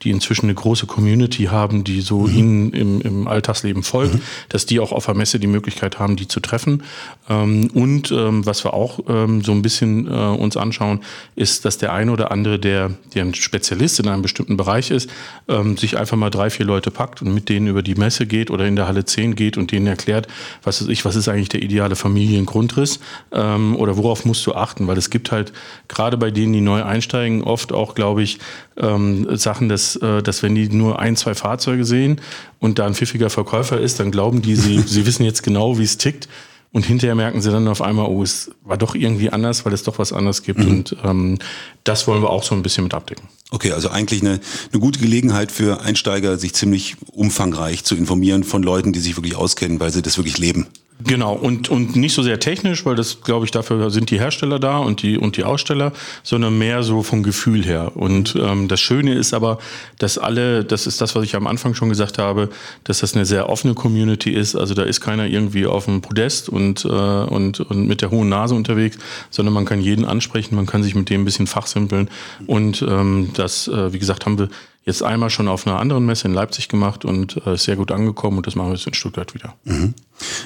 [0.02, 2.36] die inzwischen eine große Community haben, die so mhm.
[2.36, 4.22] ihnen im, im Alltagsleben folgt, mhm.
[4.48, 6.82] dass die auch auf der Messe die Möglichkeit haben, die zu treffen.
[7.28, 11.00] Ähm, und ähm, was wir auch ähm, so ein bisschen äh, uns anschauen,
[11.36, 15.10] ist, dass der eine oder andere, der, der ein Spezialist in einem bestimmten Bereich ist,
[15.48, 18.50] ähm, sich einfach mal drei, vier Leute packt und mit denen über die Messe geht
[18.50, 20.28] oder in der Halle 10 geht und denen erklärt,
[20.62, 23.00] was ist ich, was ist eigentlich der ideale Familiengrundriss
[23.32, 25.52] ähm, oder worauf musst du achten, weil es gibt halt
[25.88, 28.38] gerade bei denen, die neu einsteigen, oft auch, glaube ich,
[28.76, 32.20] ähm, Sachen, dass, äh, dass wenn die nur ein, zwei Fahrzeuge sehen
[32.58, 35.84] und da ein pfiffiger Verkäufer ist, dann glauben die, sie, sie wissen jetzt genau, wie
[35.84, 36.28] es tickt.
[36.72, 39.82] Und hinterher merken sie dann auf einmal, oh, es war doch irgendwie anders, weil es
[39.82, 40.60] doch was anderes gibt.
[40.60, 40.68] Mhm.
[40.68, 41.38] Und ähm,
[41.82, 43.28] das wollen wir auch so ein bisschen mit abdecken.
[43.50, 44.38] Okay, also eigentlich eine,
[44.70, 49.34] eine gute Gelegenheit für Einsteiger, sich ziemlich umfangreich zu informieren von Leuten, die sich wirklich
[49.34, 50.68] auskennen, weil sie das wirklich leben.
[51.04, 54.58] Genau, und, und nicht so sehr technisch, weil das, glaube ich, dafür sind die Hersteller
[54.58, 57.92] da und die, und die Aussteller, sondern mehr so vom Gefühl her.
[57.96, 59.58] Und ähm, das Schöne ist aber,
[59.98, 62.50] dass alle, das ist das, was ich am Anfang schon gesagt habe,
[62.84, 64.56] dass das eine sehr offene Community ist.
[64.56, 68.28] Also da ist keiner irgendwie auf dem Podest und, äh, und, und mit der hohen
[68.28, 68.98] Nase unterwegs,
[69.30, 72.08] sondern man kann jeden ansprechen, man kann sich mit dem ein bisschen fachsimpeln.
[72.46, 74.48] Und ähm, das, äh, wie gesagt, haben wir
[74.84, 78.38] jetzt einmal schon auf einer anderen Messe in Leipzig gemacht und äh, sehr gut angekommen
[78.38, 79.54] und das machen wir jetzt in Stuttgart wieder.
[79.64, 79.94] Mhm.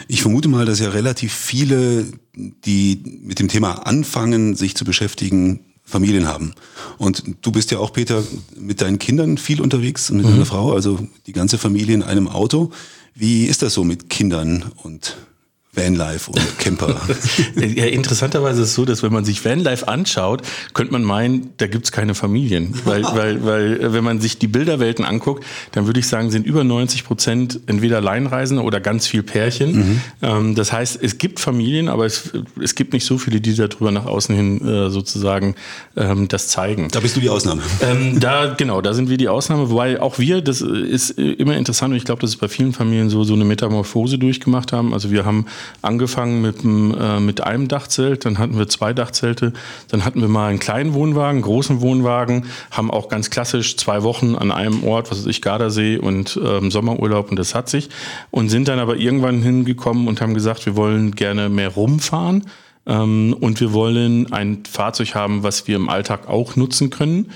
[0.08, 5.60] Ich vermute mal, dass ja relativ viele, die mit dem Thema anfangen, sich zu beschäftigen,
[5.86, 6.54] Familien haben.
[6.96, 8.22] Und du bist ja auch, Peter,
[8.58, 10.30] mit deinen Kindern viel unterwegs und mit mhm.
[10.30, 12.72] deiner Frau, also die ganze Familie in einem Auto.
[13.14, 15.16] Wie ist das so mit Kindern und
[15.74, 17.00] Vanlife oder Camper.
[17.56, 21.66] ja, interessanterweise ist es so, dass wenn man sich Vanlife anschaut, könnte man meinen, da
[21.66, 22.74] gibt's keine Familien.
[22.84, 26.46] Weil, weil, weil äh, wenn man sich die Bilderwelten anguckt, dann würde ich sagen, sind
[26.46, 29.76] über 90 Prozent entweder Leinreisende oder ganz viel Pärchen.
[29.76, 30.00] Mhm.
[30.22, 32.30] Ähm, das heißt, es gibt Familien, aber es,
[32.62, 35.54] es gibt nicht so viele, die darüber nach außen hin äh, sozusagen
[35.96, 36.88] ähm, das zeigen.
[36.90, 37.62] Da bist du die Ausnahme.
[37.82, 41.92] Ähm, da, genau, da sind wir die Ausnahme, wobei auch wir, das ist immer interessant
[41.92, 44.94] und ich glaube, dass es bei vielen Familien so, so eine Metamorphose durchgemacht haben.
[44.94, 45.46] Also wir haben
[45.82, 49.52] angefangen mit, äh, mit einem Dachzelt, dann hatten wir zwei Dachzelte,
[49.88, 54.02] dann hatten wir mal einen kleinen Wohnwagen, einen großen Wohnwagen, haben auch ganz klassisch zwei
[54.02, 57.88] Wochen an einem Ort, was weiß ich, Gardasee und ähm, Sommerurlaub und das hat sich
[58.30, 62.44] und sind dann aber irgendwann hingekommen und haben gesagt, wir wollen gerne mehr rumfahren
[62.86, 67.30] ähm, und wir wollen ein Fahrzeug haben, was wir im Alltag auch nutzen können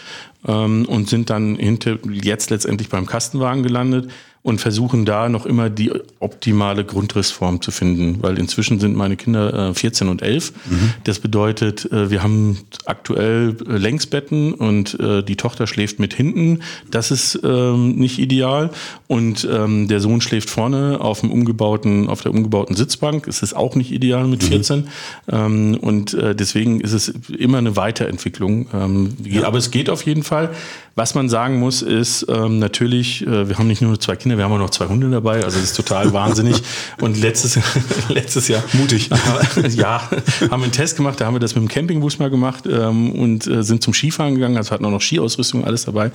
[0.46, 4.10] ähm, und sind dann hinter, jetzt letztendlich beim Kastenwagen gelandet
[4.42, 9.70] und versuchen da noch immer die optimale Grundrissform zu finden, weil inzwischen sind meine Kinder
[9.70, 10.52] äh, 14 und 11.
[10.52, 10.92] Mhm.
[11.04, 16.60] Das bedeutet, äh, wir haben aktuell äh, Längsbetten und äh, die Tochter schläft mit hinten.
[16.90, 18.70] Das ist ähm, nicht ideal
[19.08, 23.26] und ähm, der Sohn schläft vorne auf dem umgebauten, auf der umgebauten Sitzbank.
[23.26, 24.86] Es ist auch nicht ideal mit 14 mhm.
[25.30, 28.68] ähm, und äh, deswegen ist es immer eine Weiterentwicklung.
[28.72, 29.44] Ähm, ja.
[29.44, 30.50] Aber es geht auf jeden Fall.
[30.94, 34.52] Was man sagen muss, ist ähm, natürlich, wir haben nicht nur zwei Kinder, wir haben
[34.52, 36.62] auch noch zwei Hunde dabei, also das ist total wahnsinnig.
[37.00, 37.58] Und letztes,
[38.08, 38.62] letztes Jahr.
[38.72, 39.10] Mutig.
[39.76, 40.08] ja,
[40.50, 43.12] haben wir einen Test gemacht, da haben wir das mit dem Campingbus mal gemacht ähm,
[43.12, 46.10] und äh, sind zum Skifahren gegangen, also hatten auch noch Skiausrüstung, alles dabei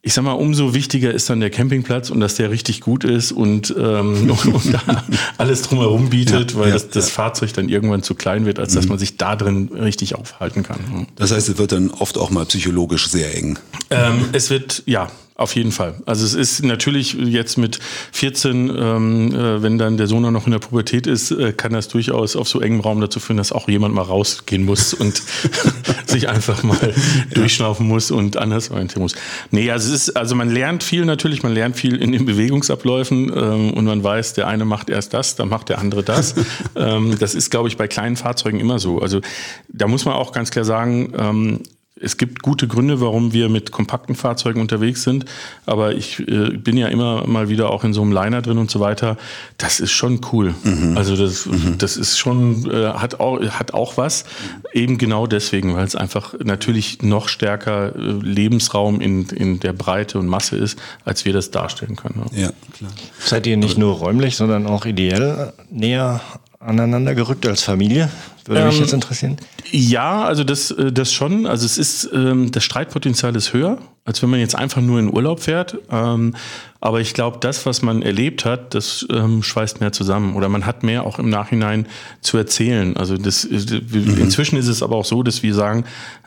[0.00, 3.32] ich sag mal, umso wichtiger ist dann der Campingplatz und dass der richtig gut ist
[3.32, 5.04] und, ähm, und da
[5.38, 7.14] alles drumherum bietet, ja, weil ja, das, das ja.
[7.14, 8.90] Fahrzeug dann irgendwann zu klein wird, als dass mhm.
[8.90, 11.08] man sich da drin richtig aufhalten kann.
[11.16, 13.58] Das heißt, es wird dann oft auch mal psychologisch sehr eng.
[13.90, 15.94] Ähm, es wird, ja, auf jeden Fall.
[16.04, 17.78] Also es ist natürlich jetzt mit
[18.10, 21.86] 14, ähm, äh, wenn dann der Sohn noch in der Pubertät ist, äh, kann das
[21.86, 25.22] durchaus auf so engem Raum dazu führen, dass auch jemand mal rausgehen muss und
[26.06, 26.92] sich einfach mal
[27.32, 29.14] durchschnaufen muss und anders orientieren muss.
[29.52, 33.32] Nee, also es ist, also man lernt viel natürlich, man lernt viel in den Bewegungsabläufen
[33.32, 36.34] ähm, und man weiß, der eine macht erst das, dann macht der andere das.
[36.74, 38.98] ähm, das ist, glaube ich, bei kleinen Fahrzeugen immer so.
[38.98, 39.20] Also
[39.68, 41.60] da muss man auch ganz klar sagen, ähm,
[42.00, 45.24] es gibt gute Gründe, warum wir mit kompakten Fahrzeugen unterwegs sind,
[45.66, 48.70] aber ich äh, bin ja immer mal wieder auch in so einem Liner drin und
[48.70, 49.16] so weiter.
[49.56, 50.54] Das ist schon cool.
[50.64, 50.96] Mhm.
[50.96, 51.76] Also das, mhm.
[51.78, 54.24] das ist schon, äh, hat, auch, hat auch was.
[54.72, 60.18] Eben genau deswegen, weil es einfach natürlich noch stärker äh, Lebensraum in, in der Breite
[60.18, 62.24] und Masse ist, als wir das darstellen können.
[62.34, 62.90] Ja, klar.
[63.18, 66.20] Seid ihr nicht nur räumlich, sondern auch ideell näher
[66.60, 68.10] aneinander gerückt als Familie?
[68.48, 69.36] Würde mich ähm, jetzt interessieren.
[69.70, 71.46] Ja, also das, äh, das schon.
[71.46, 75.12] Also es ist, ähm, das Streitpotenzial ist höher, als wenn man jetzt einfach nur in
[75.12, 75.76] Urlaub fährt.
[75.90, 76.34] Ähm,
[76.80, 80.34] aber ich glaube, das, was man erlebt hat, das ähm, schweißt mehr zusammen.
[80.34, 81.86] Oder man hat mehr auch im Nachhinein
[82.22, 82.96] zu erzählen.
[82.96, 84.16] Also das, äh, mhm.
[84.16, 85.84] inzwischen ist es aber auch so, dass wir sagen,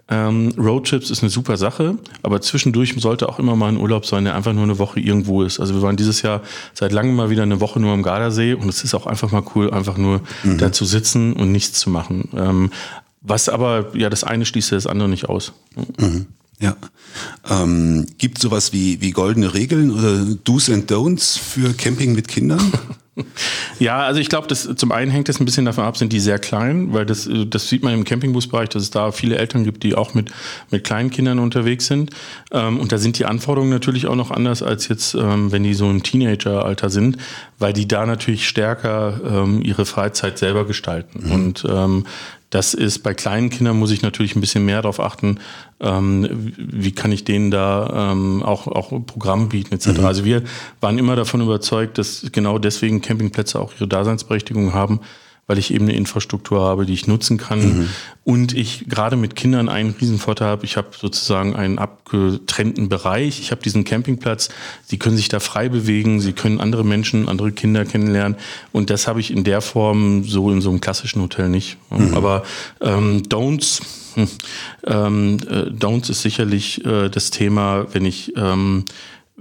[0.10, 4.26] ähm, Roadtrips ist eine super Sache, aber zwischendurch sollte auch immer mal ein Urlaub sein,
[4.26, 5.60] der einfach nur eine Woche irgendwo ist.
[5.60, 6.42] Also wir waren dieses Jahr
[6.76, 9.44] seit langem mal wieder eine Woche nur am Gardasee und es ist auch einfach mal
[9.56, 10.60] cool, einfach nur mhm.
[10.60, 12.30] da zu sitzen und nichts zu machen.
[12.38, 12.72] Ähm,
[13.22, 15.54] was aber, ja, das eine schließt das andere nicht aus.
[15.98, 16.28] Mhm.
[16.62, 16.78] Ja.
[17.50, 22.72] Ähm, gibt sowas wie, wie goldene Regeln oder Do's and Don'ts für Camping mit Kindern?
[23.78, 26.20] Ja, also ich glaube, das zum einen hängt es ein bisschen davon ab, sind die
[26.20, 29.84] sehr klein, weil das, das sieht man im Campingbusbereich, dass es da viele Eltern gibt,
[29.84, 30.32] die auch mit,
[30.70, 32.12] mit kleinen Kindern unterwegs sind.
[32.52, 35.74] Ähm, und da sind die Anforderungen natürlich auch noch anders als jetzt, ähm, wenn die
[35.74, 37.18] so im Teenageralter sind,
[37.60, 41.26] weil die da natürlich stärker ähm, ihre Freizeit selber gestalten.
[41.26, 41.32] Mhm.
[41.32, 42.06] Und ähm,
[42.52, 45.40] das ist bei kleinen Kindern muss ich natürlich ein bisschen mehr darauf achten,
[45.80, 49.88] ähm, wie kann ich denen da ähm, auch, auch Programm bieten etc.
[50.00, 50.06] Mhm.
[50.06, 50.44] Also wir
[50.82, 55.00] waren immer davon überzeugt, dass genau deswegen Campingplätze auch ihre Daseinsberechtigung haben,
[55.52, 57.60] weil ich eben eine Infrastruktur habe, die ich nutzen kann.
[57.60, 57.90] Mhm.
[58.24, 60.64] Und ich gerade mit Kindern einen Riesenvorteil habe.
[60.64, 63.42] Ich habe sozusagen einen abgetrennten Bereich.
[63.42, 64.48] Ich habe diesen Campingplatz.
[64.86, 66.22] Sie können sich da frei bewegen.
[66.22, 68.38] Sie können andere Menschen, andere Kinder kennenlernen.
[68.72, 71.76] Und das habe ich in der Form so in so einem klassischen Hotel nicht.
[71.90, 72.14] Mhm.
[72.14, 72.44] Aber
[72.80, 73.82] ähm, Don'ts,
[74.14, 74.30] hm,
[74.88, 78.86] ähm, äh, Don'ts ist sicherlich äh, das Thema, wenn ich ähm,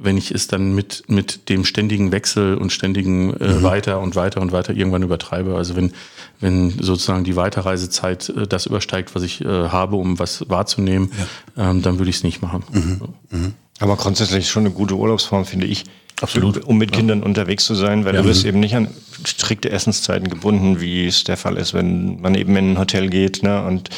[0.02, 3.62] wenn ich es dann mit, mit dem ständigen Wechsel und ständigen äh, mhm.
[3.62, 5.54] weiter und weiter und weiter irgendwann übertreibe.
[5.54, 5.92] Also wenn,
[6.40, 11.10] wenn sozusagen die Weiterreisezeit äh, das übersteigt, was ich äh, habe, um was wahrzunehmen,
[11.56, 11.70] ja.
[11.70, 12.64] ähm, dann würde ich es nicht machen.
[12.72, 13.00] Mhm.
[13.30, 13.54] Mhm.
[13.78, 15.84] Aber grundsätzlich schon eine gute Urlaubsform, finde ich.
[16.20, 16.64] Absolut.
[16.64, 17.24] Um mit Kindern ja.
[17.24, 18.22] unterwegs zu sein, weil ja.
[18.22, 18.88] du bist eben nicht an
[19.24, 23.42] strikte Essenszeiten gebunden, wie es der Fall ist, wenn man eben in ein Hotel geht.
[23.42, 23.62] Ne?
[23.62, 23.88] Und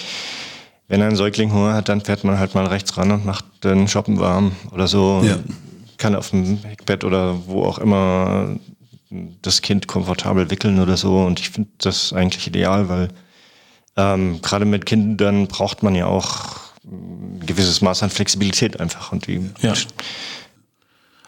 [0.87, 3.89] wenn ein Säugling Hunger hat, dann fährt man halt mal rechts ran und macht den
[3.89, 5.23] Shoppen warm oder so.
[5.25, 5.39] Ja
[6.03, 8.57] kann auf dem Heckbett oder wo auch immer
[9.41, 11.25] das Kind komfortabel wickeln oder so.
[11.25, 13.09] Und ich finde das eigentlich ideal, weil
[13.97, 19.13] ähm, gerade mit Kindern braucht man ja auch ein gewisses Maß an Flexibilität einfach.
[19.13, 19.75] Und die ja.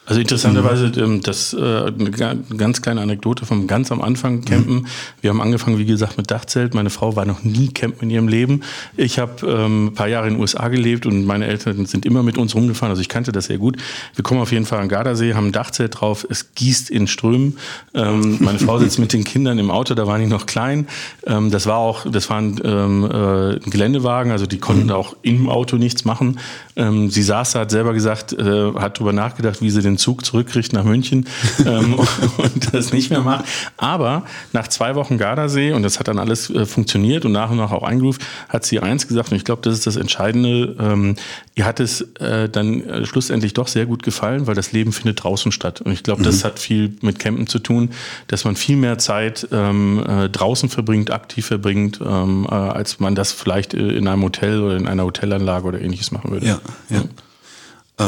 [0.07, 4.75] Also interessanterweise, ähm, das äh, eine ganz kleine Anekdote vom ganz am Anfang campen.
[4.75, 4.87] Mhm.
[5.23, 6.75] Wir haben angefangen, wie gesagt, mit Dachzelt.
[6.75, 8.61] Meine Frau war noch nie campen in ihrem Leben.
[8.99, 12.23] Ich habe ähm, ein paar Jahre in den USA gelebt und meine Eltern sind immer
[12.23, 12.90] mit uns rumgefahren.
[12.90, 13.79] Also ich kannte das sehr gut.
[14.14, 16.27] Wir kommen auf jeden Fall an Gardasee, haben ein Dachzelt drauf.
[16.29, 17.57] Es gießt in Strömen.
[17.95, 19.95] Ähm, meine Frau sitzt mit den Kindern im Auto.
[19.95, 20.87] Da waren die noch klein.
[21.27, 24.33] Ähm, das war auch, das war ein, ähm, äh, Geländewagen.
[24.33, 24.93] Also die konnten mhm.
[24.93, 26.38] auch im Auto nichts machen.
[26.77, 30.24] Sie saß da, hat selber gesagt, äh, hat drüber nachgedacht, wie sie den den Zug
[30.24, 31.26] zurückkriegt nach München
[31.66, 31.94] ähm,
[32.38, 33.44] und das nicht mehr macht.
[33.76, 37.57] Aber nach zwei Wochen Gardasee, und das hat dann alles äh, funktioniert und nach und
[37.57, 41.16] nach auch eingerufen, hat sie eins gesagt, und ich glaube, das ist das Entscheidende, ähm,
[41.54, 45.22] ihr hat es äh, dann äh, schlussendlich doch sehr gut gefallen, weil das Leben findet
[45.22, 45.80] draußen statt.
[45.80, 46.26] Und ich glaube, mhm.
[46.26, 47.90] das hat viel mit Campen zu tun,
[48.26, 53.14] dass man viel mehr Zeit ähm, äh, draußen verbringt, aktiv verbringt, ähm, äh, als man
[53.14, 56.46] das vielleicht äh, in einem Hotel oder in einer Hotelanlage oder ähnliches machen würde.
[56.46, 56.96] Ja, ja.
[56.96, 57.04] ja.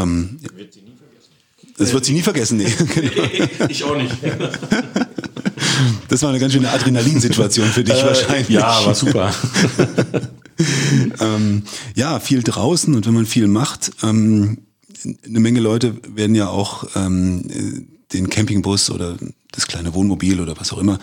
[0.02, 0.38] Ähm,
[1.78, 2.72] das wird sie nie vergessen, nee.
[2.94, 3.66] genau.
[3.68, 4.14] Ich auch nicht.
[6.08, 8.48] Das war eine ganz schöne Adrenalinsituation für dich äh, wahrscheinlich.
[8.48, 9.34] Ja, war super.
[11.20, 14.58] ähm, ja, viel draußen und wenn man viel macht, ähm,
[15.26, 19.16] eine Menge Leute werden ja auch ähm, den Campingbus oder
[19.52, 20.98] das kleine Wohnmobil oder was auch immer,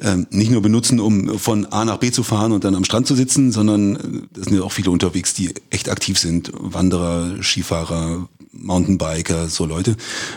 [0.00, 3.06] ähm, nicht nur benutzen, um von A nach B zu fahren und dann am Strand
[3.06, 6.50] zu sitzen, sondern äh, es sind ja auch viele unterwegs, die echt aktiv sind.
[6.54, 9.96] Wanderer, Skifahrer, Mountainbiker, so Leute.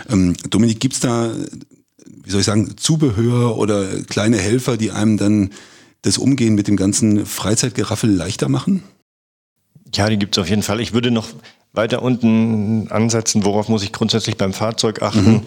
[0.10, 1.32] Ähm, Dominik, gibt's da,
[2.24, 5.50] wie soll ich sagen, Zubehör oder kleine Helfer, die einem dann
[6.04, 8.84] das Umgehen mit dem ganzen Freizeitgeraffel leichter machen?
[9.96, 10.80] Ja, die gibt's auf jeden Fall.
[10.80, 11.30] Ich würde noch
[11.72, 15.32] weiter unten ansetzen, worauf muss ich grundsätzlich beim Fahrzeug achten.
[15.32, 15.42] Mhm.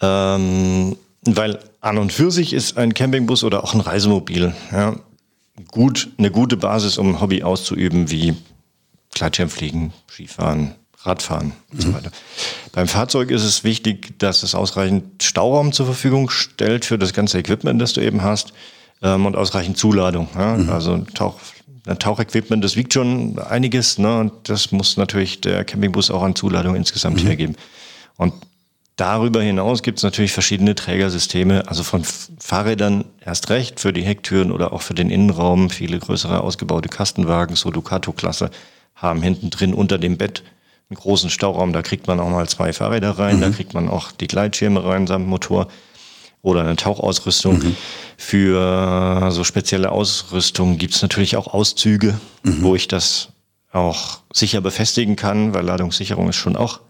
[0.00, 4.96] Ähm, weil an und für sich ist ein Campingbus oder auch ein Reisemobil ja,
[5.70, 8.34] gut, eine gute Basis, um ein Hobby auszuüben, wie
[9.14, 11.82] Gleitschirmfliegen, Skifahren, Radfahren und mhm.
[11.82, 12.10] so weiter.
[12.72, 17.38] Beim Fahrzeug ist es wichtig, dass es ausreichend Stauraum zur Verfügung stellt für das ganze
[17.38, 18.52] Equipment, das du eben hast,
[19.02, 20.28] ähm, und ausreichend Zuladung.
[20.34, 20.56] Ja?
[20.56, 20.70] Mhm.
[20.70, 21.38] Also Tauch,
[21.86, 24.18] ein Tauchequipment, das wiegt schon einiges, ne?
[24.18, 27.26] und das muss natürlich der Campingbus auch an Zuladung insgesamt mhm.
[27.26, 27.56] hergeben.
[28.16, 28.34] Und
[28.96, 34.52] Darüber hinaus gibt es natürlich verschiedene Trägersysteme, also von Fahrrädern erst recht für die Hecktüren
[34.52, 35.70] oder auch für den Innenraum.
[35.70, 38.50] Viele größere ausgebaute Kastenwagen, so Ducato-Klasse,
[38.94, 40.42] haben hinten drin unter dem Bett
[40.92, 41.72] einen großen Stauraum.
[41.72, 43.40] Da kriegt man auch mal zwei Fahrräder rein, mhm.
[43.40, 45.68] da kriegt man auch die Gleitschirme rein samt Motor.
[46.42, 47.58] oder eine Tauchausrüstung.
[47.58, 47.76] Mhm.
[48.16, 52.62] Für so spezielle Ausrüstung gibt es natürlich auch Auszüge, mhm.
[52.62, 53.28] wo ich das
[53.72, 56.80] auch sicher befestigen kann, weil Ladungssicherung ist schon auch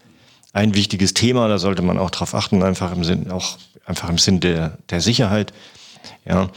[0.52, 1.48] ein wichtiges Thema.
[1.48, 5.00] Da sollte man auch drauf achten, einfach im Sinn, auch einfach im Sinn der, der
[5.00, 5.52] Sicherheit.
[6.24, 6.50] Ja.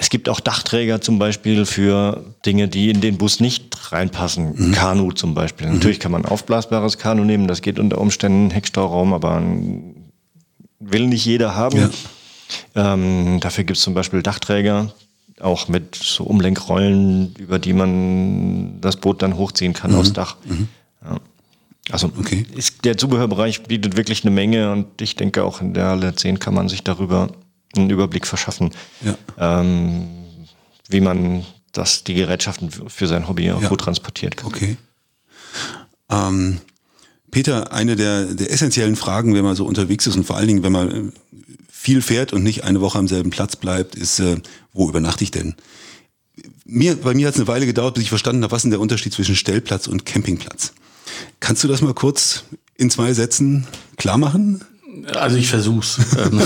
[0.00, 4.54] Es gibt auch Dachträger zum Beispiel für Dinge, die in den Bus nicht reinpassen.
[4.68, 4.72] Mhm.
[4.72, 5.66] Kanu zum Beispiel.
[5.66, 5.74] Mhm.
[5.74, 9.42] Natürlich kann man aufblasbares Kanu nehmen, das geht unter Umständen Heckstauraum, aber
[10.78, 11.90] will nicht jeder haben.
[12.74, 12.94] Ja.
[12.94, 14.92] Ähm, dafür gibt es zum Beispiel Dachträger,
[15.40, 19.98] auch mit so Umlenkrollen, über die man das Boot dann hochziehen kann mhm.
[19.98, 20.36] aufs Dach.
[20.44, 20.68] Mhm.
[21.04, 21.16] Ja.
[21.90, 22.46] Also okay.
[22.54, 26.38] ist, der Zubehörbereich bietet wirklich eine Menge und ich denke auch in der Halle 10
[26.38, 27.30] kann man sich darüber
[27.76, 28.70] einen Überblick verschaffen,
[29.02, 29.16] ja.
[29.60, 30.08] ähm,
[30.88, 33.68] wie man das, die Gerätschaften für sein Hobby auch ja.
[33.68, 34.48] gut transportiert kann.
[34.48, 34.76] Okay.
[36.10, 36.60] Ähm,
[37.30, 40.62] Peter, eine der, der essentiellen Fragen, wenn man so unterwegs ist und vor allen Dingen,
[40.62, 41.12] wenn man
[41.70, 44.36] viel fährt und nicht eine Woche am selben Platz bleibt, ist, äh,
[44.72, 45.54] wo übernachte ich denn?
[46.64, 48.80] Mir, bei mir hat es eine Weile gedauert, bis ich verstanden habe, was ist der
[48.80, 50.72] Unterschied zwischen Stellplatz und Campingplatz.
[51.40, 52.44] Kannst du das mal kurz
[52.76, 53.66] in zwei Sätzen
[53.96, 54.64] klar machen?
[55.14, 55.98] Also ich versuch's.
[56.18, 56.40] Ähm,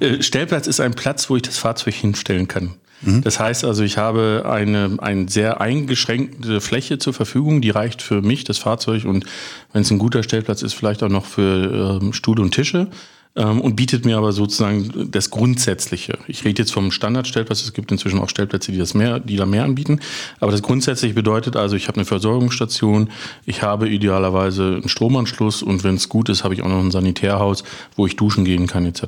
[0.00, 2.74] äh, Stellplatz ist ein Platz, wo ich das Fahrzeug hinstellen kann.
[3.02, 3.22] Mhm.
[3.22, 8.22] Das heißt also, ich habe eine, eine sehr eingeschränkte Fläche zur Verfügung, die reicht für
[8.22, 9.26] mich, das Fahrzeug und
[9.72, 12.88] wenn es ein guter Stellplatz ist, vielleicht auch noch für ähm, Stuhl und Tische
[13.36, 16.18] ähm, und bietet mir aber sozusagen das Grundsätzliche.
[16.26, 19.46] Ich rede jetzt vom Standardstellplatz, es gibt inzwischen auch Stellplätze, die das mehr, die da
[19.46, 20.00] mehr anbieten.
[20.40, 23.10] Aber das Grundsätzliche bedeutet also, ich habe eine Versorgungsstation,
[23.44, 26.90] ich habe idealerweise einen Stromanschluss und wenn es gut ist, habe ich auch noch ein
[26.90, 27.62] Sanitärhaus,
[27.94, 29.02] wo ich duschen gehen kann, etc.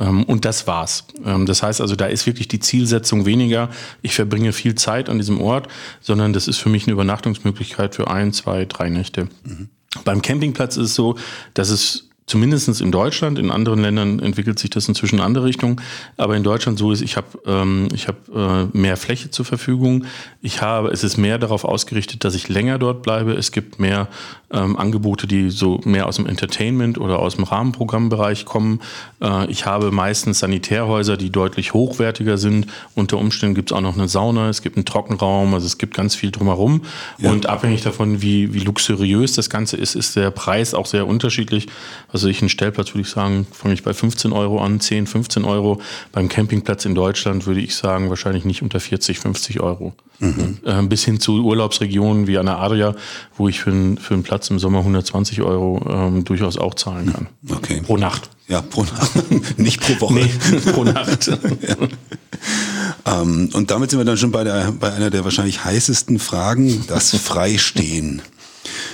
[0.00, 1.06] Ähm, und das war's.
[1.24, 3.68] Ähm, das heißt also, da ist wirklich die Zielsetzung weniger,
[4.02, 5.68] ich verbringe viel Zeit an diesem Ort,
[6.00, 9.28] sondern das ist für mich eine Übernachtungsmöglichkeit für ein, zwei, drei Nächte.
[9.44, 9.68] Mhm.
[10.04, 11.16] Beim Campingplatz ist es so,
[11.52, 15.80] dass es zumindest in Deutschland, in anderen Ländern entwickelt sich das inzwischen in andere Richtungen,
[16.16, 20.04] aber in Deutschland so ist, ich habe ähm, ich hab, äh, mehr Fläche zur Verfügung,
[20.40, 24.08] ich habe, es ist mehr darauf ausgerichtet, dass ich länger dort bleibe, es gibt mehr
[24.54, 28.80] ähm, Angebote, die so mehr aus dem Entertainment oder aus dem Rahmenprogrammbereich kommen.
[29.20, 32.66] Äh, ich habe meistens Sanitärhäuser, die deutlich hochwertiger sind.
[32.94, 35.94] Unter Umständen gibt es auch noch eine Sauna, es gibt einen Trockenraum, also es gibt
[35.94, 36.82] ganz viel drumherum.
[37.18, 37.30] Ja.
[37.30, 41.66] Und abhängig davon, wie, wie luxuriös das Ganze ist, ist der Preis auch sehr unterschiedlich.
[42.14, 45.44] Also ich einen Stellplatz würde ich sagen, fange ich bei 15 Euro an, 10, 15
[45.44, 45.80] Euro.
[46.12, 49.94] Beim Campingplatz in Deutschland würde ich sagen, wahrscheinlich nicht unter 40, 50 Euro.
[50.20, 50.58] Mhm.
[50.64, 52.94] Äh, bis hin zu Urlaubsregionen wie an der Adria,
[53.36, 57.12] wo ich für, einen, für einen Platz im Sommer 120 Euro ähm, durchaus auch zahlen
[57.12, 57.26] kann.
[57.50, 57.82] Okay.
[57.84, 58.30] Pro Nacht.
[58.46, 59.10] Ja, pro Nacht.
[59.58, 60.14] Nicht pro Woche.
[60.14, 60.30] Nee,
[60.72, 61.26] pro Nacht.
[63.06, 63.22] ja.
[63.22, 66.84] ähm, und damit sind wir dann schon bei, der, bei einer der wahrscheinlich heißesten Fragen,
[66.86, 68.22] das Freistehen.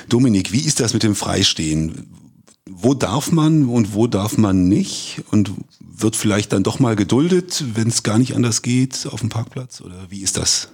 [0.08, 2.06] Dominik, wie ist das mit dem Freistehen?
[2.68, 5.22] Wo darf man und wo darf man nicht?
[5.30, 9.28] Und wird vielleicht dann doch mal geduldet, wenn es gar nicht anders geht auf dem
[9.28, 9.80] Parkplatz?
[9.80, 10.68] Oder wie ist das?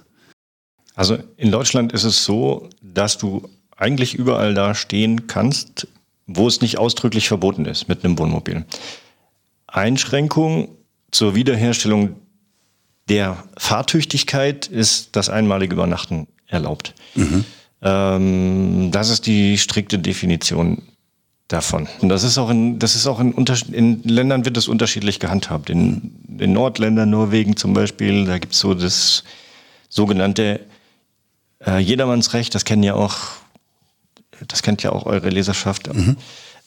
[0.95, 5.87] Also in Deutschland ist es so, dass du eigentlich überall da stehen kannst,
[6.25, 8.65] wo es nicht ausdrücklich verboten ist mit einem Wohnmobil.
[9.67, 10.69] Einschränkung
[11.11, 12.15] zur Wiederherstellung
[13.09, 16.93] der Fahrtüchtigkeit ist das einmalige Übernachten erlaubt.
[17.15, 17.45] Mhm.
[17.81, 20.81] Ähm, das ist die strikte Definition
[21.47, 21.87] davon.
[22.01, 23.33] Und das ist auch in, das ist auch in,
[23.71, 25.69] in Ländern wird das unterschiedlich gehandhabt.
[25.69, 29.23] In, in Nordländern, Norwegen zum Beispiel, da gibt es so das
[29.89, 30.59] sogenannte
[31.65, 33.17] äh, Jedermannsrecht, das kennen ja auch,
[34.47, 35.93] das kennt ja auch eure Leserschaft.
[35.93, 36.17] Mhm.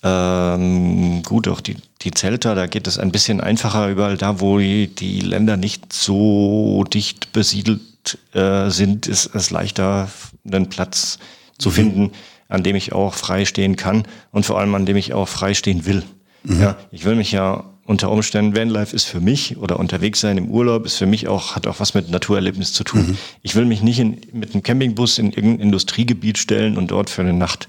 [0.02, 4.58] Ähm, gut, auch die, die Zelter, da geht es ein bisschen einfacher überall da, wo
[4.58, 10.08] die, Länder nicht so dicht besiedelt äh, sind, ist es leichter,
[10.50, 11.18] einen Platz
[11.58, 12.12] zu mhm.
[12.50, 15.54] An dem ich auch frei stehen kann und vor allem an dem ich auch frei
[15.54, 16.02] stehen will.
[16.42, 16.60] Mhm.
[16.60, 20.48] Ja, ich will mich ja unter Umständen, Vanlife ist für mich oder unterwegs sein im
[20.48, 23.08] Urlaub ist für mich auch, hat auch was mit Naturerlebnis zu tun.
[23.08, 23.16] Mhm.
[23.42, 27.22] Ich will mich nicht in, mit einem Campingbus in irgendein Industriegebiet stellen und dort für
[27.22, 27.68] eine Nacht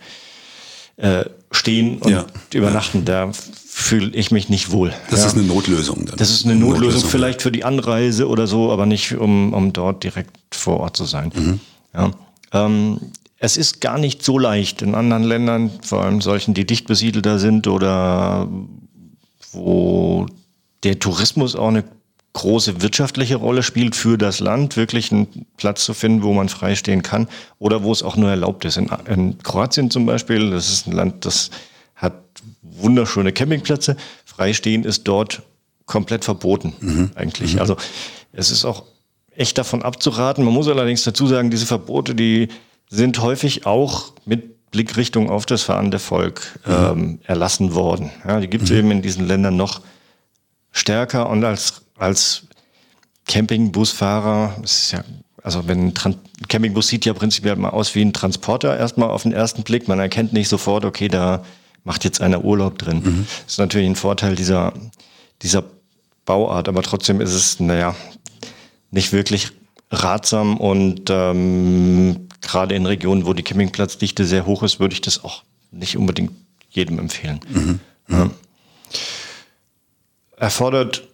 [0.97, 2.25] äh, stehen und ja.
[2.53, 3.03] übernachten.
[3.03, 4.93] Da fühle ich mich nicht wohl.
[5.09, 5.27] Das ja.
[5.27, 6.17] ist eine Notlösung dann.
[6.17, 9.73] Das ist eine Notlösung, Notlösung vielleicht für die Anreise oder so, aber nicht um, um
[9.73, 11.31] dort direkt vor Ort zu sein.
[11.33, 11.59] Mhm.
[11.93, 12.11] Ja.
[12.53, 12.99] Ähm,
[13.43, 17.39] es ist gar nicht so leicht in anderen Ländern, vor allem solchen, die dicht besiedelter
[17.39, 18.47] sind oder
[19.51, 20.27] wo
[20.83, 21.83] der Tourismus auch eine
[22.33, 26.75] große wirtschaftliche Rolle spielt für das Land, wirklich einen Platz zu finden, wo man frei
[26.75, 27.27] stehen kann
[27.57, 28.77] oder wo es auch nur erlaubt ist.
[28.77, 31.49] In, in Kroatien zum Beispiel, das ist ein Land, das
[31.95, 32.13] hat
[32.61, 33.97] wunderschöne Campingplätze.
[34.23, 35.41] Freistehen ist dort
[35.87, 37.11] komplett verboten mhm.
[37.15, 37.55] eigentlich.
[37.55, 37.61] Mhm.
[37.61, 37.75] Also
[38.33, 38.83] es ist auch
[39.35, 40.45] echt davon abzuraten.
[40.45, 42.47] Man muss allerdings dazu sagen, diese Verbote, die
[42.91, 46.73] sind häufig auch mit Blickrichtung auf das fahrende Volk mhm.
[46.73, 48.11] ähm, erlassen worden.
[48.27, 48.77] Ja, die gibt es mhm.
[48.77, 49.81] eben in diesen Ländern noch
[50.71, 52.43] stärker und als, als
[53.27, 55.03] Campingbusfahrer, ist ja,
[55.41, 56.15] also wenn ein Tran
[56.47, 59.87] Campingbus sieht ja prinzipiell mal aus wie ein Transporter erstmal auf den ersten Blick.
[59.87, 61.43] Man erkennt nicht sofort, okay, da
[61.83, 63.01] macht jetzt einer Urlaub drin.
[63.03, 63.27] Mhm.
[63.45, 64.73] Das ist natürlich ein Vorteil dieser,
[65.41, 65.63] dieser
[66.25, 67.95] Bauart, aber trotzdem ist es, naja,
[68.91, 69.51] nicht wirklich
[69.91, 75.23] ratsam und ähm, gerade in Regionen, wo die Campingplatzdichte sehr hoch ist, würde ich das
[75.23, 76.31] auch nicht unbedingt
[76.69, 77.39] jedem empfehlen.
[77.49, 77.79] Mhm.
[78.07, 78.29] Ja.
[80.37, 81.07] Erfordert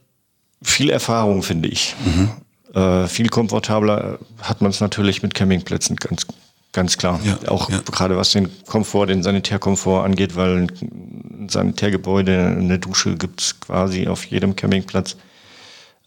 [0.61, 1.95] viel Erfahrung, finde ich.
[2.03, 2.29] Mhm.
[2.73, 6.25] Äh, viel komfortabler hat man es natürlich mit Campingplätzen, ganz,
[6.71, 7.19] ganz klar.
[7.23, 7.79] Ja, auch ja.
[7.79, 14.07] gerade was den Komfort, den Sanitärkomfort angeht, weil ein Sanitärgebäude, eine Dusche gibt es quasi
[14.07, 15.17] auf jedem Campingplatz.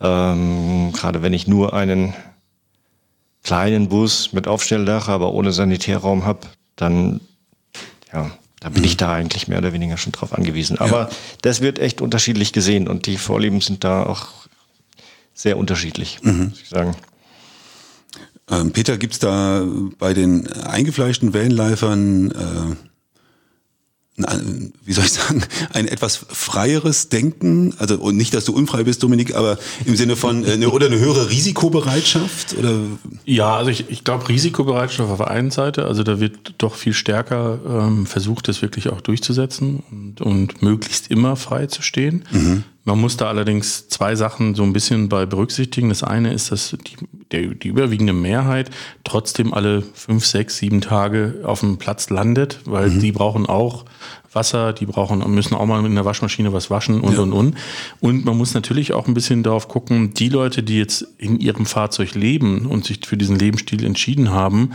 [0.00, 2.14] Ähm, gerade wenn ich nur einen
[3.42, 7.20] kleinen Bus mit Aufstelldach, aber ohne Sanitärraum habe, dann
[8.12, 8.30] ja,
[8.60, 8.88] da bin mhm.
[8.88, 10.78] ich da eigentlich mehr oder weniger schon drauf angewiesen.
[10.78, 11.10] Aber ja.
[11.42, 14.26] das wird echt unterschiedlich gesehen und die Vorlieben sind da auch
[15.32, 16.50] sehr unterschiedlich, mhm.
[16.50, 16.94] muss ich sagen.
[18.50, 19.64] Ähm, Peter, gibt es da
[19.98, 22.89] bei den eingefleischten Wellenleifern äh,
[24.84, 25.42] wie soll ich sagen,
[25.72, 30.16] ein etwas freieres Denken, also und nicht, dass du unfrei bist, Dominik, aber im Sinne
[30.16, 32.78] von äh, eine, oder eine höhere Risikobereitschaft oder?
[33.24, 36.92] Ja, also ich, ich glaube Risikobereitschaft auf der einen Seite, also da wird doch viel
[36.92, 42.24] stärker ähm, versucht, das wirklich auch durchzusetzen und, und möglichst immer frei zu stehen.
[42.30, 42.64] Mhm.
[42.90, 45.90] Man muss da allerdings zwei Sachen so ein bisschen bei berücksichtigen.
[45.90, 46.96] Das eine ist, dass die,
[47.30, 48.70] der, die überwiegende Mehrheit
[49.04, 52.98] trotzdem alle fünf, sechs, sieben Tage auf dem Platz landet, weil mhm.
[52.98, 53.84] die brauchen auch
[54.32, 57.20] Wasser, die brauchen, müssen auch mal mit einer Waschmaschine was waschen und ja.
[57.20, 57.56] und und.
[58.00, 61.66] Und man muss natürlich auch ein bisschen darauf gucken, die Leute, die jetzt in ihrem
[61.66, 64.72] Fahrzeug leben und sich für diesen Lebensstil entschieden haben,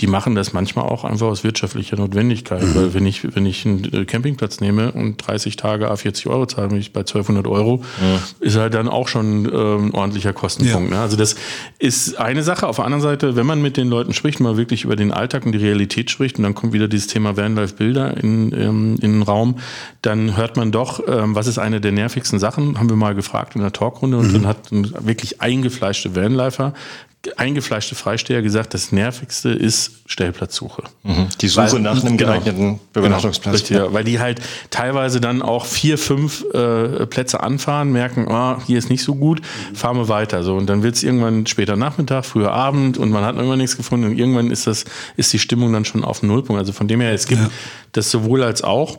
[0.00, 2.62] die machen das manchmal auch einfach aus wirtschaftlicher Notwendigkeit.
[2.62, 2.74] Mhm.
[2.74, 6.68] Weil wenn ich, wenn ich einen äh, Campingplatz nehme und 30 Tage A40 Euro zahle,
[6.68, 8.20] bin ich bei 1200 Euro, ja.
[8.40, 10.90] ist halt dann auch schon ähm, ein ordentlicher Kostenpunkt.
[10.90, 10.96] Ja.
[10.98, 11.02] Ne?
[11.02, 11.36] Also das
[11.78, 12.66] ist eine Sache.
[12.66, 15.46] Auf der anderen Seite, wenn man mit den Leuten spricht, mal wirklich über den Alltag
[15.46, 19.22] und die Realität spricht und dann kommt wieder dieses Thema Vanlife-Bilder in, ähm, in den
[19.22, 19.56] Raum,
[20.02, 23.54] dann hört man doch, ähm, was ist eine der nervigsten Sachen, haben wir mal gefragt
[23.54, 24.32] in der Talkrunde und mhm.
[24.34, 26.74] dann hat ein wirklich eingefleischte Vanlifer
[27.36, 30.84] eingefleischte Freisteher gesagt, das Nervigste ist Stellplatzsuche.
[31.02, 31.28] Mhm.
[31.40, 33.64] Die Suche weil, nach einem genau, geeigneten Übernachtungsplatz.
[33.68, 33.92] Genau, ja.
[33.92, 38.90] Weil die halt teilweise dann auch vier, fünf äh, Plätze anfahren, merken, oh, hier ist
[38.90, 39.42] nicht so gut,
[39.74, 40.42] fahren wir weiter.
[40.42, 43.76] So, und dann wird es irgendwann später Nachmittag, früher Abend und man hat irgendwann nichts
[43.76, 44.84] gefunden und irgendwann ist das,
[45.16, 46.58] ist die Stimmung dann schon auf Nullpunkt.
[46.58, 47.50] Also von dem her, es gibt ja.
[47.92, 48.96] das sowohl als auch.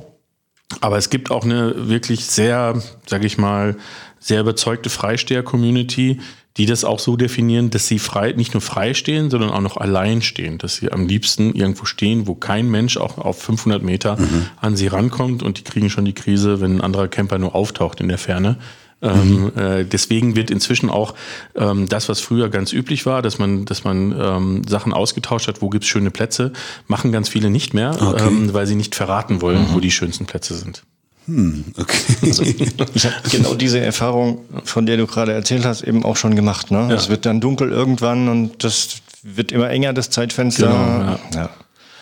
[0.81, 3.77] Aber es gibt auch eine wirklich sehr, sag ich mal,
[4.19, 6.19] sehr überzeugte Freisteher-Community,
[6.57, 9.77] die das auch so definieren, dass sie frei, nicht nur frei stehen, sondern auch noch
[9.77, 14.17] allein stehen, dass sie am liebsten irgendwo stehen, wo kein Mensch auch auf 500 Meter
[14.17, 14.47] mhm.
[14.59, 18.01] an sie rankommt und die kriegen schon die Krise, wenn ein anderer Camper nur auftaucht
[18.01, 18.57] in der Ferne.
[18.99, 19.51] Ähm, mhm.
[19.55, 21.13] äh, deswegen wird inzwischen auch
[21.55, 25.61] ähm, das, was früher ganz üblich war, dass man, dass man ähm, Sachen ausgetauscht hat,
[25.61, 26.51] wo gibt's schöne Plätze,
[26.87, 28.27] machen ganz viele nicht mehr, okay.
[28.27, 29.73] ähm, weil sie nicht verraten wollen, mhm.
[29.75, 30.83] wo die schönsten Plätze sind.
[31.27, 31.97] Hm, okay.
[32.21, 36.35] Also, ich habe genau diese Erfahrung, von der du gerade erzählt hast, eben auch schon
[36.35, 36.71] gemacht.
[36.71, 36.87] Ne?
[36.89, 36.95] Ja.
[36.95, 40.67] Es wird dann dunkel irgendwann und das wird immer enger, das Zeitfenster.
[40.67, 41.19] Genau, ja.
[41.35, 41.49] ja.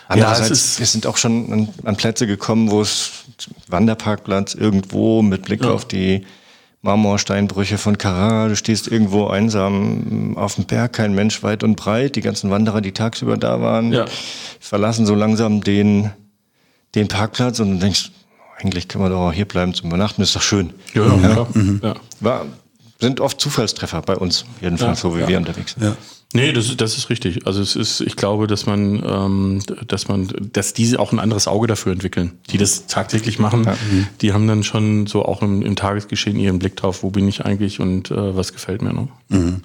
[0.07, 3.25] Andererseits, ja, wir sind auch schon an, an, Plätze gekommen, wo es
[3.67, 5.71] Wanderparkplatz irgendwo mit Blick ja.
[5.71, 6.23] auf die
[6.83, 8.49] Marmorsteinbrüche von Carrara.
[8.49, 12.15] Du stehst irgendwo einsam auf dem Berg, kein Mensch weit und breit.
[12.15, 14.05] Die ganzen Wanderer, die tagsüber da waren, ja.
[14.59, 16.11] verlassen so langsam den,
[16.93, 18.11] den Parkplatz und du denkst,
[18.57, 20.73] eigentlich können wir doch auch hier bleiben zum Übernachten, ist doch schön.
[20.93, 21.35] Ja, ja.
[21.35, 21.47] ja.
[21.53, 21.81] Mhm.
[21.83, 21.95] ja.
[22.19, 22.45] War,
[22.99, 25.27] sind oft Zufallstreffer bei uns, jedenfalls, ja, so wie ja.
[25.27, 25.83] wir unterwegs sind.
[25.83, 25.97] Ja.
[26.33, 27.47] Nee, das ist, das ist richtig.
[27.47, 31.47] Also es ist, ich glaube, dass man, ähm, dass man, dass diese auch ein anderes
[31.47, 33.63] Auge dafür entwickeln, die das tagtäglich machen.
[33.63, 33.77] Ja.
[34.19, 37.45] Die haben dann schon so auch im, im, Tagesgeschehen ihren Blick drauf, wo bin ich
[37.45, 39.07] eigentlich und äh, was gefällt mir noch.
[39.29, 39.61] Mhm.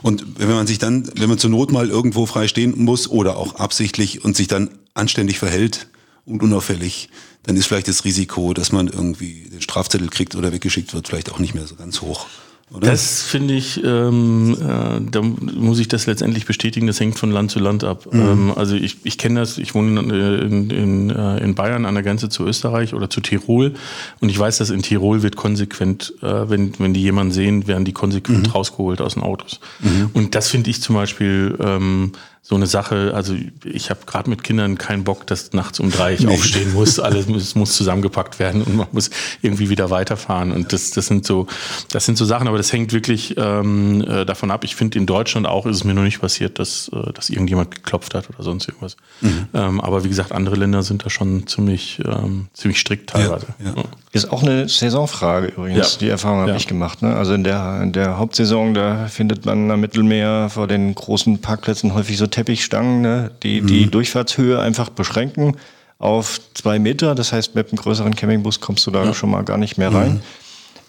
[0.00, 3.36] Und wenn man sich dann, wenn man zur Not mal irgendwo frei stehen muss oder
[3.36, 5.88] auch absichtlich und sich dann anständig verhält
[6.24, 7.10] und unauffällig,
[7.44, 11.30] dann ist vielleicht das Risiko, dass man irgendwie den Strafzettel kriegt oder weggeschickt wird, vielleicht
[11.32, 12.26] auch nicht mehr so ganz hoch.
[12.72, 12.90] Oder?
[12.90, 17.50] Das finde ich, ähm, äh, da muss ich das letztendlich bestätigen, das hängt von Land
[17.50, 18.08] zu Land ab.
[18.10, 18.20] Mhm.
[18.20, 22.02] Ähm, also ich, ich kenne das, ich wohne in, in, äh, in Bayern an der
[22.02, 23.74] Grenze zu Österreich oder zu Tirol
[24.20, 27.84] und ich weiß, dass in Tirol wird konsequent, äh, wenn, wenn die jemanden sehen, werden
[27.84, 28.52] die konsequent mhm.
[28.52, 29.60] rausgeholt aus den Autos.
[29.80, 30.10] Mhm.
[30.14, 32.12] Und das finde ich zum Beispiel ähm,
[32.46, 33.34] so eine Sache, also
[33.64, 36.34] ich habe gerade mit Kindern keinen Bock, dass nachts um drei ich nee.
[36.34, 37.00] aufstehen muss.
[37.00, 39.08] Alles muss, muss zusammengepackt werden und man muss
[39.40, 40.52] irgendwie wieder weiterfahren.
[40.52, 41.46] Und das, das sind so,
[41.90, 44.62] das sind so Sachen, aber das hängt wirklich ähm, äh, davon ab.
[44.64, 47.74] Ich finde, in Deutschland auch ist es mir noch nicht passiert, dass, äh, dass irgendjemand
[47.74, 48.98] geklopft hat oder sonst irgendwas.
[49.22, 49.46] Mhm.
[49.54, 53.46] Ähm, aber wie gesagt, andere Länder sind da schon ziemlich, ähm, ziemlich strikt teilweise.
[53.58, 53.84] Ja, ja.
[54.12, 55.94] Ist auch eine Saisonfrage übrigens.
[55.94, 55.98] Ja.
[55.98, 56.56] Die Erfahrung habe ja.
[56.56, 57.00] ich gemacht.
[57.00, 57.16] Ne?
[57.16, 61.94] Also in der, in der Hauptsaison, da findet man am Mittelmeer vor den großen Parkplätzen
[61.94, 63.30] häufig so Teppichstangen, ne?
[63.44, 63.66] die mhm.
[63.68, 65.56] die Durchfahrtshöhe einfach beschränken
[65.98, 67.14] auf zwei Meter.
[67.14, 69.14] Das heißt, mit einem größeren Campingbus kommst du da ja.
[69.14, 70.14] schon mal gar nicht mehr rein.
[70.14, 70.20] Mhm.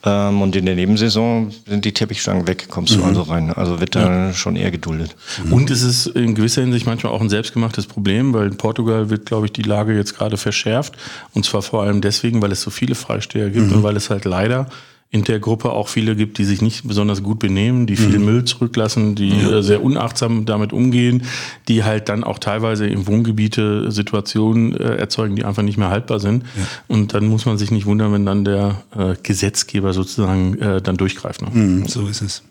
[0.06, 3.06] Ähm, und in der Nebensaison sind die Teppichstangen weg, kommst du mhm.
[3.06, 3.54] also rein.
[3.54, 4.34] Also wird da ja.
[4.34, 5.16] schon eher geduldet.
[5.44, 5.54] Mhm.
[5.54, 9.28] Und es ist in gewisser Hinsicht manchmal auch ein selbstgemachtes Problem, weil in Portugal wird,
[9.28, 10.96] glaube ich, die Lage jetzt gerade verschärft.
[11.34, 13.78] Und zwar vor allem deswegen, weil es so viele Freisteher gibt mhm.
[13.78, 14.68] und weil es halt leider
[15.12, 18.26] in der Gruppe auch viele gibt, die sich nicht besonders gut benehmen, die viel mhm.
[18.26, 19.60] Müll zurücklassen, die ja.
[19.60, 21.24] Äh, sehr unachtsam damit umgehen,
[21.68, 26.20] die halt dann auch teilweise im Wohngebiete Situationen äh, erzeugen, die einfach nicht mehr haltbar
[26.20, 26.44] sind.
[26.44, 26.68] Ja.
[26.88, 30.98] Und dann muss man sich nicht wundern, wenn dann der äh, Gesetzgeber sozusagen äh, dann
[30.98, 31.42] durchgreift.
[31.42, 31.50] Ne?
[31.54, 32.44] Mhm, so ist es.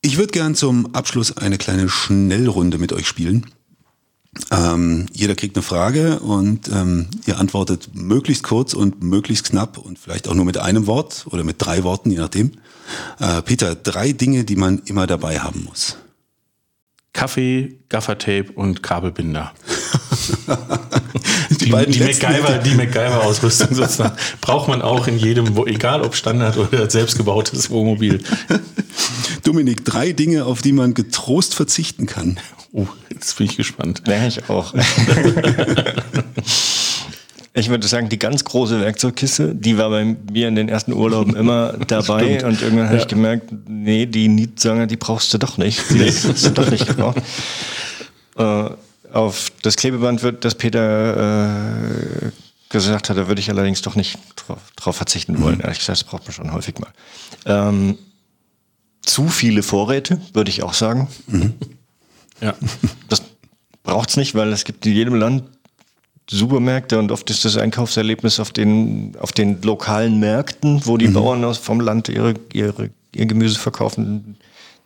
[0.00, 3.46] Ich würde gern zum Abschluss eine kleine Schnellrunde mit euch spielen.
[4.50, 9.98] Ähm, jeder kriegt eine Frage und ähm, ihr antwortet möglichst kurz und möglichst knapp und
[9.98, 12.52] vielleicht auch nur mit einem Wort oder mit drei Worten, je nachdem.
[13.20, 15.96] Äh, Peter, drei Dinge, die man immer dabei haben muss.
[17.12, 19.52] Kaffee, Gaffertape und Kabelbinder.
[21.50, 26.56] die, die, die, MacGyver, die MacGyver-Ausrüstung sozusagen braucht man auch in jedem, egal ob Standard
[26.58, 28.20] oder selbstgebautes Wohnmobil.
[29.44, 32.38] Dominik, drei Dinge, auf die man getrost verzichten kann.
[32.72, 34.02] Oh, jetzt bin ich gespannt.
[34.06, 34.74] Ja, ich auch.
[37.54, 41.36] ich würde sagen, die ganz große Werkzeugkiste, die war bei mir in den ersten Urlauben
[41.36, 43.02] immer dabei und irgendwann habe ja.
[43.02, 45.80] ich gemerkt, nee, die Nietsanger, die brauchst du doch nicht.
[45.90, 47.18] Die hast du doch nicht gebraucht.
[48.36, 48.70] Äh,
[49.12, 51.52] auf das Klebeband wird, das Peter
[52.26, 52.30] äh,
[52.68, 55.56] gesagt hat, da würde ich allerdings doch nicht drauf, drauf verzichten wollen.
[55.56, 55.60] Mhm.
[55.62, 56.90] Ehrlich gesagt, das braucht man schon häufig mal.
[57.46, 57.96] Ähm,
[59.02, 61.08] zu viele Vorräte, würde ich auch sagen.
[61.28, 61.54] Mhm.
[62.40, 62.54] Ja.
[63.08, 63.22] Das
[63.82, 65.44] braucht es nicht, weil es gibt in jedem Land
[66.30, 71.12] Supermärkte und oft ist das Einkaufserlebnis auf den, auf den lokalen Märkten, wo die mhm.
[71.12, 74.36] Bauern aus vom Land ihre, ihre, ihr Gemüse verkaufen.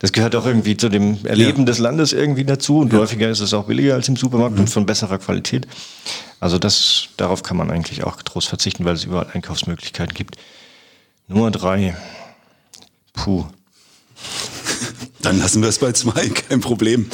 [0.00, 1.64] Das gehört auch irgendwie zu dem Erleben ja.
[1.66, 2.98] des Landes irgendwie dazu und ja.
[2.98, 4.62] häufiger ist es auch billiger als im Supermarkt mhm.
[4.62, 5.66] und von besserer Qualität.
[6.40, 10.36] Also das, darauf kann man eigentlich auch getrost verzichten, weil es überall Einkaufsmöglichkeiten gibt.
[11.26, 11.96] Nummer drei.
[13.12, 13.46] Puh.
[15.22, 17.06] Dann lassen wir es bei zwei, kein Problem.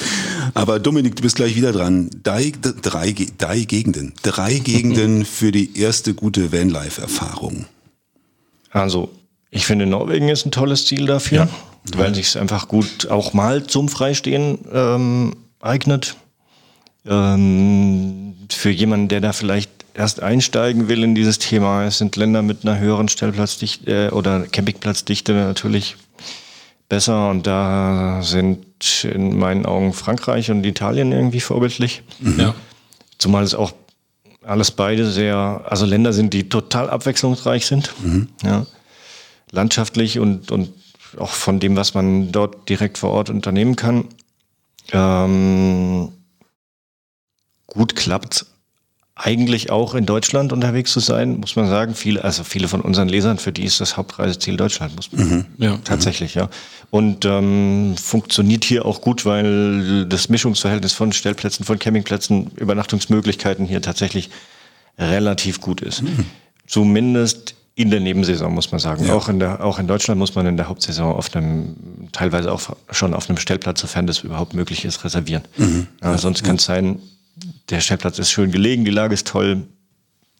[0.53, 2.11] Aber Dominik, du bist gleich wieder dran.
[2.23, 4.13] Drei, drei, drei Gegenden.
[4.23, 7.67] Drei Gegenden für die erste gute Vanlife-Erfahrung.
[8.71, 9.11] Also,
[9.51, 11.49] ich finde, Norwegen ist ein tolles Ziel dafür, ja.
[11.97, 16.17] weil sich es einfach gut auch mal zum Freistehen ähm, eignet.
[17.07, 22.43] Ähm, für jemanden, der da vielleicht erst einsteigen will in dieses Thema, es sind Länder
[22.43, 25.97] mit einer höheren Stellplatzdichte äh, oder Campingplatzdichte natürlich
[26.89, 32.03] besser und da sind in meinen Augen Frankreich und Italien irgendwie vorbildlich.
[32.21, 32.41] Mhm.
[32.41, 32.55] Ja.
[33.19, 33.73] Zumal es auch
[34.43, 37.93] alles beide sehr, also Länder sind, die total abwechslungsreich sind.
[38.03, 38.29] Mhm.
[38.43, 38.67] Ja.
[39.51, 40.71] Landschaftlich und, und
[41.19, 44.09] auch von dem, was man dort direkt vor Ort unternehmen kann.
[44.93, 46.13] Ähm,
[47.67, 48.47] gut klappt
[49.17, 51.95] eigentlich auch in Deutschland unterwegs zu sein, muss man sagen.
[51.95, 55.45] Viele, also viele von unseren Lesern, für die ist das Hauptreiseziel Deutschland, muss man mhm.
[55.59, 55.79] ja.
[55.85, 56.49] tatsächlich, ja.
[56.91, 63.83] Und ähm, funktioniert hier auch gut, weil das Mischungsverhältnis von Stellplätzen, von Campingplätzen, Übernachtungsmöglichkeiten hier
[63.83, 64.31] tatsächlich
[64.99, 66.03] relativ gut ist.
[66.03, 66.27] Mhm.
[66.67, 69.07] Zumindest in der Nebensaison, muss man sagen.
[69.07, 69.15] Ja.
[69.15, 71.77] Auch, in der, auch in Deutschland muss man in der Hauptsaison auf einem,
[72.13, 72.61] teilweise auch
[72.91, 75.43] schon auf einem Stellplatz, sofern das überhaupt möglich ist, reservieren.
[75.57, 75.87] Mhm.
[76.03, 77.01] Ja, sonst kann es sein,
[77.71, 79.67] der Stellplatz ist schön gelegen, die Lage ist toll.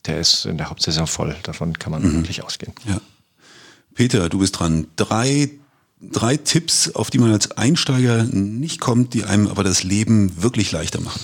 [0.07, 1.35] Der ist in der Hauptsaison voll.
[1.45, 2.13] Davon kann man mhm.
[2.15, 2.75] wirklich ausgehen.
[2.87, 3.01] Ja.
[3.95, 4.87] Peter, du bist dran.
[4.97, 5.51] Drei,
[6.01, 10.73] drei Tipps, auf die man als Einsteiger nicht kommt, die einem aber das Leben wirklich
[10.73, 11.21] leichter machen.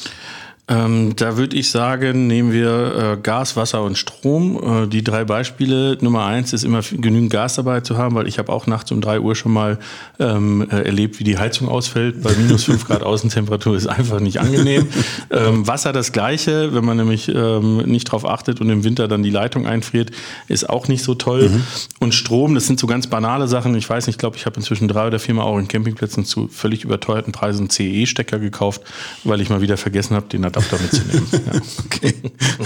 [0.71, 4.85] Ähm, da würde ich sagen, nehmen wir äh, Gas, Wasser und Strom.
[4.85, 5.99] Äh, die drei Beispiele.
[6.01, 9.01] Nummer eins ist immer genügend Gas dabei zu haben, weil ich habe auch nachts um
[9.01, 9.81] drei Uhr schon mal
[10.21, 12.23] ähm, äh, erlebt, wie die Heizung ausfällt.
[12.23, 14.87] Bei minus fünf Grad Außentemperatur ist einfach nicht angenehm.
[15.31, 19.25] Ähm, Wasser das gleiche, wenn man nämlich ähm, nicht drauf achtet und im Winter dann
[19.25, 20.13] die Leitung einfriert,
[20.47, 21.49] ist auch nicht so toll.
[21.49, 21.63] Mhm.
[21.99, 23.75] Und Strom, das sind so ganz banale Sachen.
[23.75, 26.47] Ich weiß nicht, ich glaube, ich habe inzwischen drei oder viermal auch in Campingplätzen zu
[26.47, 28.83] völlig überteuerten Preisen CE-Stecker gekauft,
[29.25, 31.27] weil ich mal wieder vergessen habe, den Adapter Adapter mitzunehmen.
[31.41, 31.61] Ja.
[31.87, 32.15] Okay,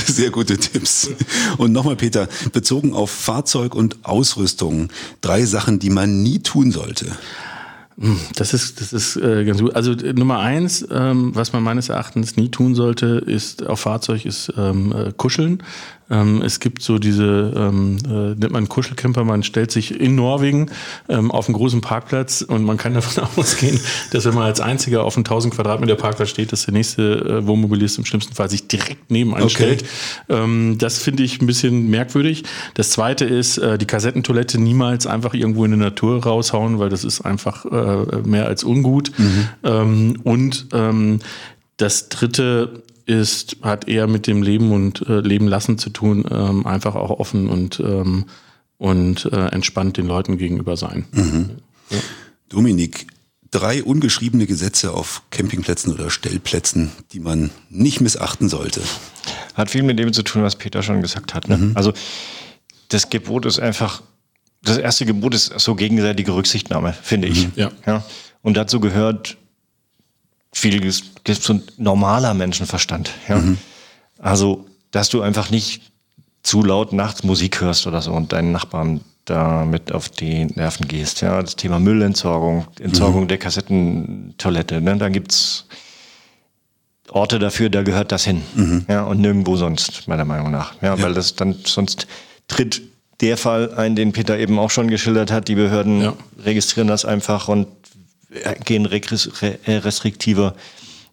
[0.06, 1.10] sehr gute Tipps.
[1.58, 4.88] Und nochmal, Peter, bezogen auf Fahrzeug und Ausrüstung,
[5.20, 7.06] drei Sachen, die man nie tun sollte.
[7.98, 9.76] Hm, das ist, das ist äh, ganz gut.
[9.76, 14.24] Also äh, Nummer eins, ähm, was man meines Erachtens nie tun sollte, ist auf Fahrzeug
[14.24, 15.62] ist ähm, äh, kuscheln.
[16.14, 20.70] Ähm, es gibt so diese, ähm, äh, nennt man Kuschelcamper, man stellt sich in Norwegen
[21.08, 23.80] ähm, auf einen großen Parkplatz und man kann davon ausgehen,
[24.12, 27.02] dass wenn man als einziger auf einen 1000 Quadratmeter Parkplatz steht, dass der nächste
[27.42, 29.54] äh, Wohnmobilist im schlimmsten Fall sich direkt neben einen Okay.
[29.54, 29.84] stellt.
[30.28, 32.44] Ähm, das finde ich ein bisschen merkwürdig.
[32.74, 37.04] Das zweite ist, äh, die Kassettentoilette niemals einfach irgendwo in die Natur raushauen, weil das
[37.04, 39.10] ist einfach äh, mehr als ungut.
[39.62, 41.18] Ähm, und ähm,
[41.76, 46.66] das dritte ist, hat eher mit dem Leben und äh, Leben lassen zu tun, ähm,
[46.66, 48.26] einfach auch offen und, ähm,
[48.78, 51.06] und äh, entspannt den Leuten gegenüber sein.
[52.48, 53.06] Dominik,
[53.50, 58.80] drei ungeschriebene Gesetze auf Campingplätzen oder Stellplätzen, die man nicht missachten sollte.
[59.54, 61.48] Hat viel mit dem zu tun, was Peter schon gesagt hat.
[61.48, 61.72] Ne?
[61.74, 61.92] Also
[62.88, 64.02] das Gebot ist einfach,
[64.62, 67.48] das erste Gebot ist so gegenseitige Rücksichtnahme, finde ich.
[67.54, 67.70] Ja.
[67.86, 68.04] Ja.
[68.42, 69.36] Und dazu gehört
[70.54, 73.10] viel so ein normaler Menschenverstand.
[73.28, 73.42] Ja.
[74.18, 75.92] Also, dass du einfach nicht
[76.42, 81.22] zu laut nachts Musik hörst oder so und deinen Nachbarn damit auf die Nerven gehst.
[81.22, 84.80] Ja, das Thema Müllentsorgung, Entsorgung der Kassettentoilette.
[84.80, 84.96] Ne?
[84.98, 85.66] Da gibt's
[87.10, 88.42] Orte dafür, da gehört das hin.
[88.88, 90.74] Ja, und nirgendwo sonst, meiner Meinung nach.
[90.82, 92.06] Ja, weil das dann sonst
[92.48, 92.82] tritt
[93.20, 95.48] der Fall ein, den Peter eben auch schon geschildert hat.
[95.48, 96.14] Die Behörden Ja.
[96.44, 97.68] registrieren das einfach und
[98.64, 100.54] gehen regres- re- äh, restriktiver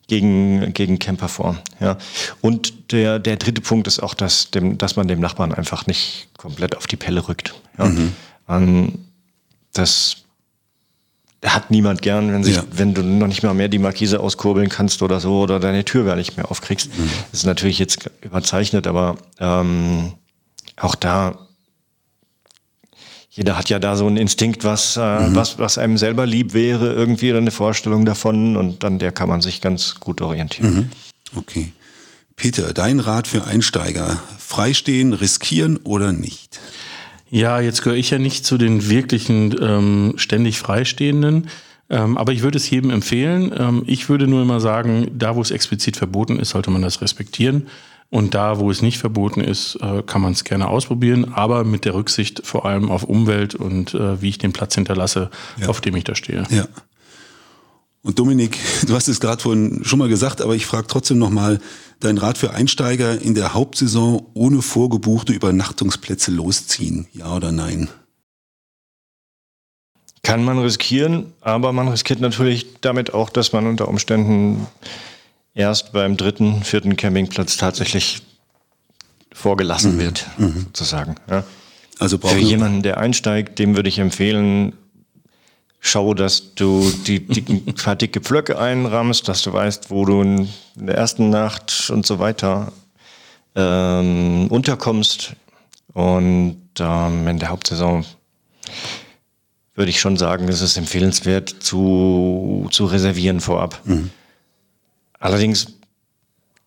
[0.07, 1.57] gegen, gegen Camper vor.
[1.79, 1.97] Ja.
[2.41, 6.27] Und der, der dritte Punkt ist auch, dass, dem, dass man dem Nachbarn einfach nicht
[6.37, 7.53] komplett auf die Pelle rückt.
[7.77, 7.91] Ja.
[8.49, 8.99] Ähm,
[9.73, 10.17] das
[11.45, 12.63] hat niemand gern, wenn, sich, Ja.
[12.71, 16.05] wenn du noch nicht mal mehr die Markise auskurbeln kannst oder so oder deine Tür
[16.05, 16.89] gar nicht mehr aufkriegst.
[17.31, 20.13] Das ist natürlich jetzt überzeichnet, aber ähm,
[20.77, 21.47] auch da,
[23.31, 26.91] jeder hat ja da so einen Instinkt, was, äh, was, was einem selber lieb wäre,
[26.91, 30.91] irgendwie oder eine Vorstellung davon und an der kann man sich ganz gut orientieren.
[31.35, 31.71] Okay.
[32.35, 34.21] Peter, dein Rat für Einsteiger.
[34.37, 36.59] Freistehen, riskieren oder nicht?
[37.29, 41.47] Ja, jetzt gehöre ich ja nicht zu den wirklichen ähm, ständig Freistehenden.
[41.89, 43.53] Ähm, aber ich würde es jedem empfehlen.
[43.57, 47.01] Ähm, ich würde nur immer sagen, da wo es explizit verboten ist, sollte man das
[47.01, 47.67] respektieren.
[48.11, 51.85] Und da, wo es nicht verboten ist, äh, kann man es gerne ausprobieren, aber mit
[51.85, 55.31] der Rücksicht vor allem auf Umwelt und äh, wie ich den Platz hinterlasse,
[55.65, 56.43] auf dem ich da stehe.
[56.49, 56.67] Ja.
[58.03, 61.61] Und Dominik, du hast es gerade vorhin schon mal gesagt, aber ich frage trotzdem nochmal,
[62.01, 67.87] dein Rat für Einsteiger in der Hauptsaison ohne vorgebuchte Übernachtungsplätze losziehen, ja oder nein?
[70.21, 74.67] Kann man riskieren, aber man riskiert natürlich damit auch, dass man unter Umständen
[75.53, 78.21] erst beim dritten, vierten Campingplatz tatsächlich
[79.33, 80.25] vorgelassen wird,
[80.65, 81.15] sozusagen.
[81.29, 81.43] Ja.
[81.99, 84.73] Also Für jemanden, der einsteigt, dem würde ich empfehlen,
[85.79, 90.49] schau, dass du die dicken, paar dicke Pflöcke einrammst, dass du weißt, wo du in
[90.75, 92.71] der ersten Nacht und so weiter
[93.55, 95.33] ähm, unterkommst.
[95.93, 98.05] Und ähm, in der Hauptsaison
[99.75, 103.81] würde ich schon sagen, es ist empfehlenswert zu, zu reservieren vorab.
[105.21, 105.67] Allerdings,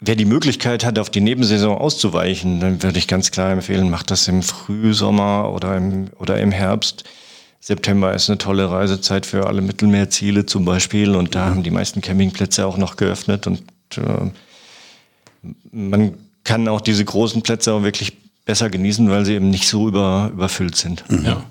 [0.01, 4.11] wer die Möglichkeit hat, auf die Nebensaison auszuweichen, dann würde ich ganz klar empfehlen, macht
[4.11, 7.05] das im Frühsommer oder im, oder im Herbst.
[7.61, 12.01] September ist eine tolle Reisezeit für alle Mittelmeerziele zum Beispiel und da haben die meisten
[12.01, 13.63] Campingplätze auch noch geöffnet und
[13.97, 14.31] äh,
[15.73, 19.89] man kann auch diese großen Plätze auch wirklich besser genießen, weil sie eben nicht so
[19.89, 21.05] über, überfüllt sind.
[21.25, 21.45] Ja.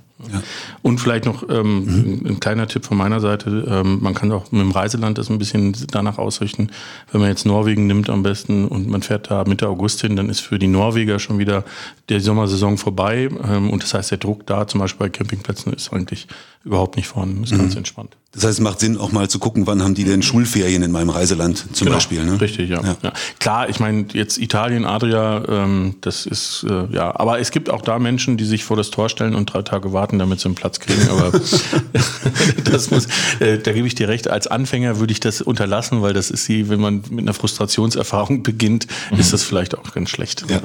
[0.82, 3.66] Und vielleicht noch ähm, ein kleiner Tipp von meiner Seite.
[3.68, 6.70] Ähm, man kann auch mit dem Reiseland das ein bisschen danach ausrichten.
[7.12, 10.30] Wenn man jetzt Norwegen nimmt am besten und man fährt da Mitte August hin, dann
[10.30, 11.64] ist für die Norweger schon wieder
[12.10, 13.30] die Sommersaison vorbei.
[13.48, 16.28] Ähm, und das heißt, der Druck da zum Beispiel bei Campingplätzen ist eigentlich
[16.66, 17.44] überhaupt nicht vorhanden.
[17.44, 18.16] Ist ganz entspannt.
[18.32, 20.92] Das heißt, es macht Sinn, auch mal zu gucken, wann haben die denn Schulferien in
[20.92, 22.24] meinem Reiseland zum Genau, Beispiel.
[22.24, 22.42] Ne?
[22.42, 22.82] Richtig, ja.
[23.04, 23.14] ja.
[23.40, 27.82] Klar, ich meine, jetzt Italien, Adria, ähm, das ist, äh, ja, aber es gibt auch
[27.82, 30.56] da Menschen, die sich vor das Tor stellen und drei Tage warten, damit sie einen
[30.56, 31.08] Platz kriegen.
[31.10, 31.32] Aber
[32.64, 33.08] das muss,
[33.40, 36.46] äh, da gebe ich dir recht, als Anfänger würde ich das unterlassen, weil das ist
[36.46, 38.88] sie, wenn man mit einer Frustrationserfahrung beginnt,
[39.18, 40.46] ist das vielleicht auch ganz schlecht.
[40.50, 40.62] Ja.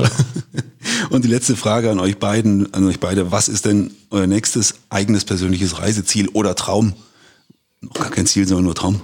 [1.11, 3.31] Und die letzte Frage an euch beiden, an euch beide.
[3.31, 6.95] Was ist denn euer nächstes eigenes persönliches Reiseziel oder Traum?
[7.81, 9.01] Noch gar kein Ziel, sondern nur Traum.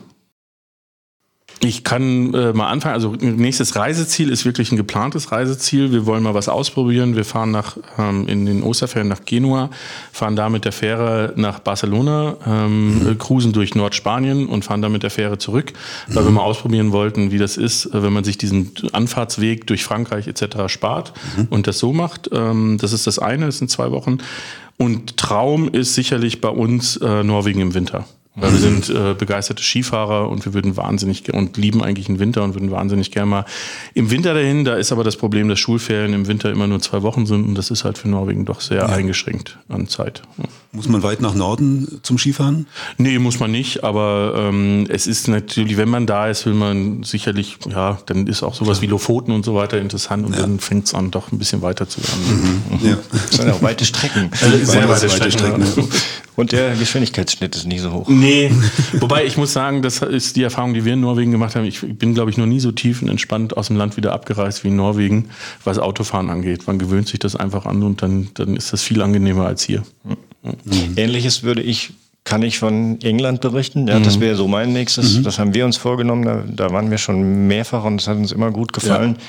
[1.61, 2.95] Ich kann äh, mal anfangen.
[2.95, 5.93] Also nächstes Reiseziel ist wirklich ein geplantes Reiseziel.
[5.93, 7.17] Wir wollen mal was ausprobieren.
[7.17, 9.71] Wir fahren nach ähm, in den Osterferien nach Genua,
[10.13, 14.89] fahren da mit der Fähre nach Barcelona, ähm, äh, cruisen durch Nordspanien und fahren da
[14.89, 15.73] mit der Fähre zurück,
[16.09, 19.85] weil wir mal ausprobieren wollten, wie das ist, äh, wenn man sich diesen Anfahrtsweg durch
[19.85, 20.69] Frankreich etc.
[20.69, 21.15] spart
[21.51, 22.29] und das so macht.
[22.33, 23.47] Ähm, das ist das eine.
[23.47, 24.19] Das sind zwei Wochen.
[24.77, 28.07] Und Traum ist sicherlich bei uns äh, Norwegen im Winter.
[28.37, 32.43] Weil wir sind äh, begeisterte Skifahrer und wir würden wahnsinnig und lieben eigentlich den Winter
[32.43, 33.45] und würden wahnsinnig gerne mal
[33.95, 34.65] im Winter dahin.
[34.65, 37.55] Da ist aber das Problem, dass Schulferien im Winter immer nur zwei Wochen sind und
[37.55, 38.87] das ist halt für Norwegen doch sehr ja.
[38.87, 40.23] eingeschränkt an Zeit.
[40.39, 40.45] Ja.
[40.73, 42.67] Muss man weit nach Norden zum Skifahren?
[42.99, 47.05] Nee, muss man nicht, aber ähm, es ist natürlich, wenn man da ist, will man
[47.05, 50.41] sicherlich, ja, dann ist auch sowas wie Lofoten und so weiter interessant und ja.
[50.41, 52.63] dann fängt es an, doch ein bisschen weiter zu werden.
[52.71, 52.89] Mhm.
[52.89, 52.99] Ja.
[53.13, 54.31] Das sind auch weite Strecken.
[54.41, 55.65] Sehr, sehr weite, weite Strecken.
[55.65, 55.89] Strecken
[56.37, 58.09] und der Geschwindigkeitsschnitt ist nicht so hoch.
[58.09, 58.24] Nee,
[59.01, 61.65] wobei ich muss sagen, das ist die Erfahrung, die wir in Norwegen gemacht haben.
[61.65, 64.65] Ich bin, glaube ich, noch nie so tief und entspannt aus dem Land wieder abgereist
[64.65, 65.31] wie in Norwegen,
[65.65, 66.67] was Autofahren angeht.
[66.67, 69.83] Man gewöhnt sich das einfach an und dann, dann ist das viel angenehmer als hier.
[70.05, 70.95] Mhm.
[70.97, 71.93] Ähnliches würde ich
[72.25, 73.87] kann ich von England berichten.
[73.87, 74.05] Ja, mhm.
[74.05, 75.19] das wäre so mein nächstes.
[75.19, 75.25] Mhm.
[75.25, 76.25] Das haben wir uns vorgenommen.
[76.25, 79.17] Da, da, waren wir schon mehrfach und es hat uns immer gut gefallen.
[79.19, 79.25] Ja.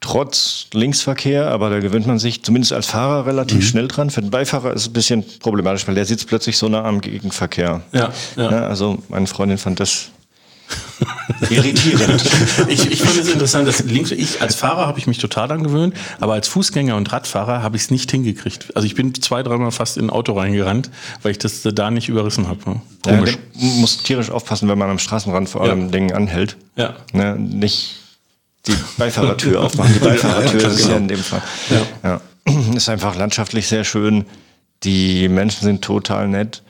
[0.00, 3.62] Trotz Linksverkehr, aber da gewöhnt man sich zumindest als Fahrer relativ mhm.
[3.62, 4.10] schnell dran.
[4.10, 7.00] Für den Beifahrer ist es ein bisschen problematisch, weil der sitzt plötzlich so nah am
[7.00, 7.82] Gegenverkehr.
[7.92, 8.50] Ja, ja.
[8.50, 10.10] ja also meine Freundin fand das
[11.50, 12.22] Irritierend.
[12.68, 15.94] ich, ich finde es interessant, dass links, ich als Fahrer habe ich mich total angewöhnt,
[16.20, 18.74] aber als Fußgänger und Radfahrer habe ich es nicht hingekriegt.
[18.74, 20.90] Also ich bin zwei, dreimal fast in ein Auto reingerannt,
[21.22, 22.80] weil ich das da nicht überrissen habe.
[23.02, 23.38] Komisch.
[23.54, 25.88] Ja, muss tierisch aufpassen, wenn man am Straßenrand vor allem ja.
[25.88, 26.56] Dingen anhält.
[26.76, 26.96] Ja.
[27.12, 27.96] Ne, nicht
[28.66, 29.94] die Beifahrertür aufmachen.
[29.94, 30.90] Die Beifahrertür ja, ist genau.
[30.90, 31.42] ja in dem Fall.
[31.70, 31.86] Ja.
[32.10, 32.20] ja.
[32.74, 34.24] Ist einfach landschaftlich sehr schön.
[34.84, 36.62] Die Menschen sind total nett.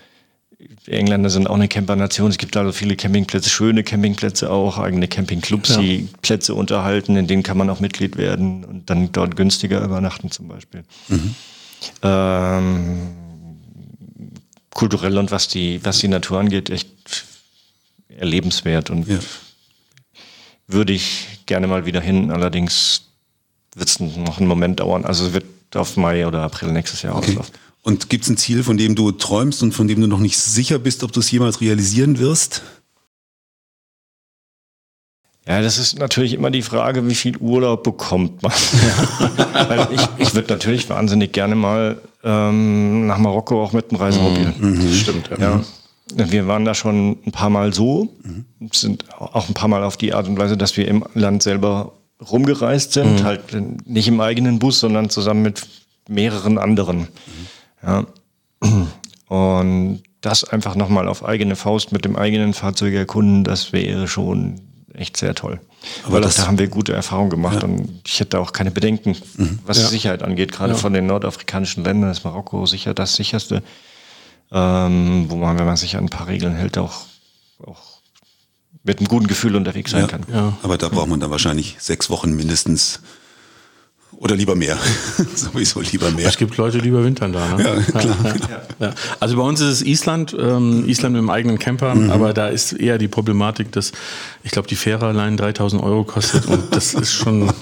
[0.59, 2.30] Die Engländer sind auch eine Campernation.
[2.30, 5.80] Es gibt also viele Campingplätze, schöne Campingplätze auch, eigene Campingclubs, ja.
[5.80, 10.30] die Plätze unterhalten, in denen kann man auch Mitglied werden und dann dort günstiger übernachten
[10.30, 10.84] zum Beispiel.
[11.09, 11.34] Mhm.
[12.03, 13.09] Ähm,
[14.70, 16.89] kulturell und was die, was die Natur angeht, echt
[18.09, 19.18] erlebenswert und ja.
[20.66, 22.30] würde ich gerne mal wieder hin.
[22.30, 23.09] Allerdings
[23.74, 25.05] wird es noch einen Moment dauern.
[25.05, 27.30] Also es wird auf Mai oder April nächstes Jahr okay.
[27.30, 27.55] auslaufen.
[27.82, 30.38] Und gibt es ein Ziel, von dem du träumst und von dem du noch nicht
[30.38, 32.62] sicher bist, ob du es jemals realisieren wirst?
[35.46, 38.53] Ja, das ist natürlich immer die Frage, wie viel Urlaub bekommt man.
[39.68, 44.53] Weil ich, ich würde natürlich wahnsinnig gerne mal ähm, nach Marokko auch mit dem Reisemobil.
[44.59, 44.70] Mhm.
[44.70, 44.92] mhm.
[44.92, 45.38] Stimmt, ja.
[45.38, 45.64] ja.
[46.14, 48.44] Wir waren da schon ein paar Mal so, mhm.
[48.72, 51.92] sind auch ein paar Mal auf die Art und Weise, dass wir im Land selber
[52.30, 53.24] rumgereist sind, mhm.
[53.24, 55.66] halt nicht im eigenen Bus, sondern zusammen mit
[56.09, 57.00] mehreren anderen.
[57.00, 57.06] Mhm.
[57.82, 58.06] Ja.
[59.28, 64.61] Und das einfach nochmal auf eigene Faust mit dem eigenen Fahrzeug erkunden, das wäre schon
[64.94, 65.61] echt sehr toll.
[66.04, 67.68] Aber Weil das, da haben wir gute Erfahrungen gemacht ja.
[67.68, 69.61] und ich hätte auch keine Bedenken, mhm.
[69.64, 69.84] was ja.
[69.84, 70.50] die Sicherheit angeht.
[70.50, 73.62] Gerade von den nordafrikanischen Ländern ist Marokko sicher das sicherste,
[74.53, 77.03] ähm, wo man, wenn man sich an ein paar Regeln hält, auch,
[77.64, 78.01] auch
[78.82, 80.22] mit einem guten Gefühl unterwegs sein kann.
[80.62, 83.01] Aber da braucht man dann wahrscheinlich sechs Wochen mindestens
[84.18, 84.76] oder lieber mehr?
[85.34, 86.28] Sowieso lieber mehr.
[86.28, 87.57] Es gibt Leute, die überwintern da.
[87.57, 87.62] Ne?
[87.62, 88.16] Ja, klar.
[88.24, 88.46] Ja, genau.
[88.80, 92.11] ja, also bei uns ist es Island, ähm, Island mit dem eigenen Camper, mhm.
[92.11, 93.92] aber da ist eher die Problematik, dass
[94.42, 97.53] ich glaube, die Fähre allein 3000 Euro kostet und das ist schon,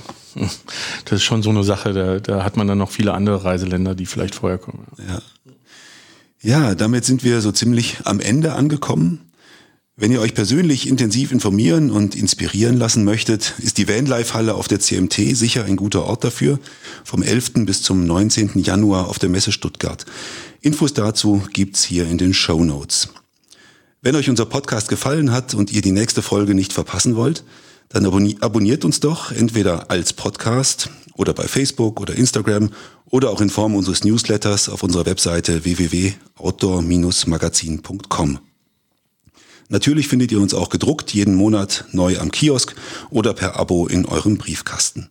[1.05, 1.93] das ist schon so eine Sache.
[1.93, 4.87] Da, da hat man dann noch viele andere Reiseländer, die vielleicht vorher kommen.
[5.07, 5.21] Ja.
[6.43, 9.21] Ja, damit sind wir so ziemlich am Ende angekommen.
[9.99, 14.79] Wenn ihr euch persönlich intensiv informieren und inspirieren lassen möchtet, ist die Vanlife-Halle auf der
[14.79, 16.59] CMT sicher ein guter Ort dafür.
[17.03, 17.65] Vom 11.
[17.65, 18.59] bis zum 19.
[18.63, 20.05] Januar auf der Messe Stuttgart.
[20.61, 23.09] Infos dazu gibt's hier in den Show Notes.
[24.03, 27.43] Wenn euch unser Podcast gefallen hat und ihr die nächste Folge nicht verpassen wollt,
[27.89, 28.05] dann
[28.41, 32.71] abonniert uns doch entweder als Podcast oder bei Facebook oder Instagram
[33.11, 38.39] oder auch in Form unseres Newsletters auf unserer Webseite www.outdoor-magazin.com.
[39.69, 42.77] Natürlich findet ihr uns auch gedruckt jeden Monat neu am Kiosk
[43.11, 45.11] oder per Abo in eurem Briefkasten.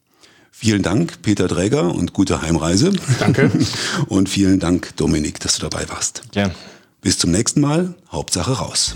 [0.58, 2.93] Vielen Dank, Peter Dräger und gute Heimreise.
[3.20, 3.51] Danke.
[4.08, 6.22] Und vielen Dank, Dominik, dass du dabei warst.
[6.34, 6.49] Ja.
[7.01, 7.93] Bis zum nächsten Mal.
[8.10, 8.95] Hauptsache raus.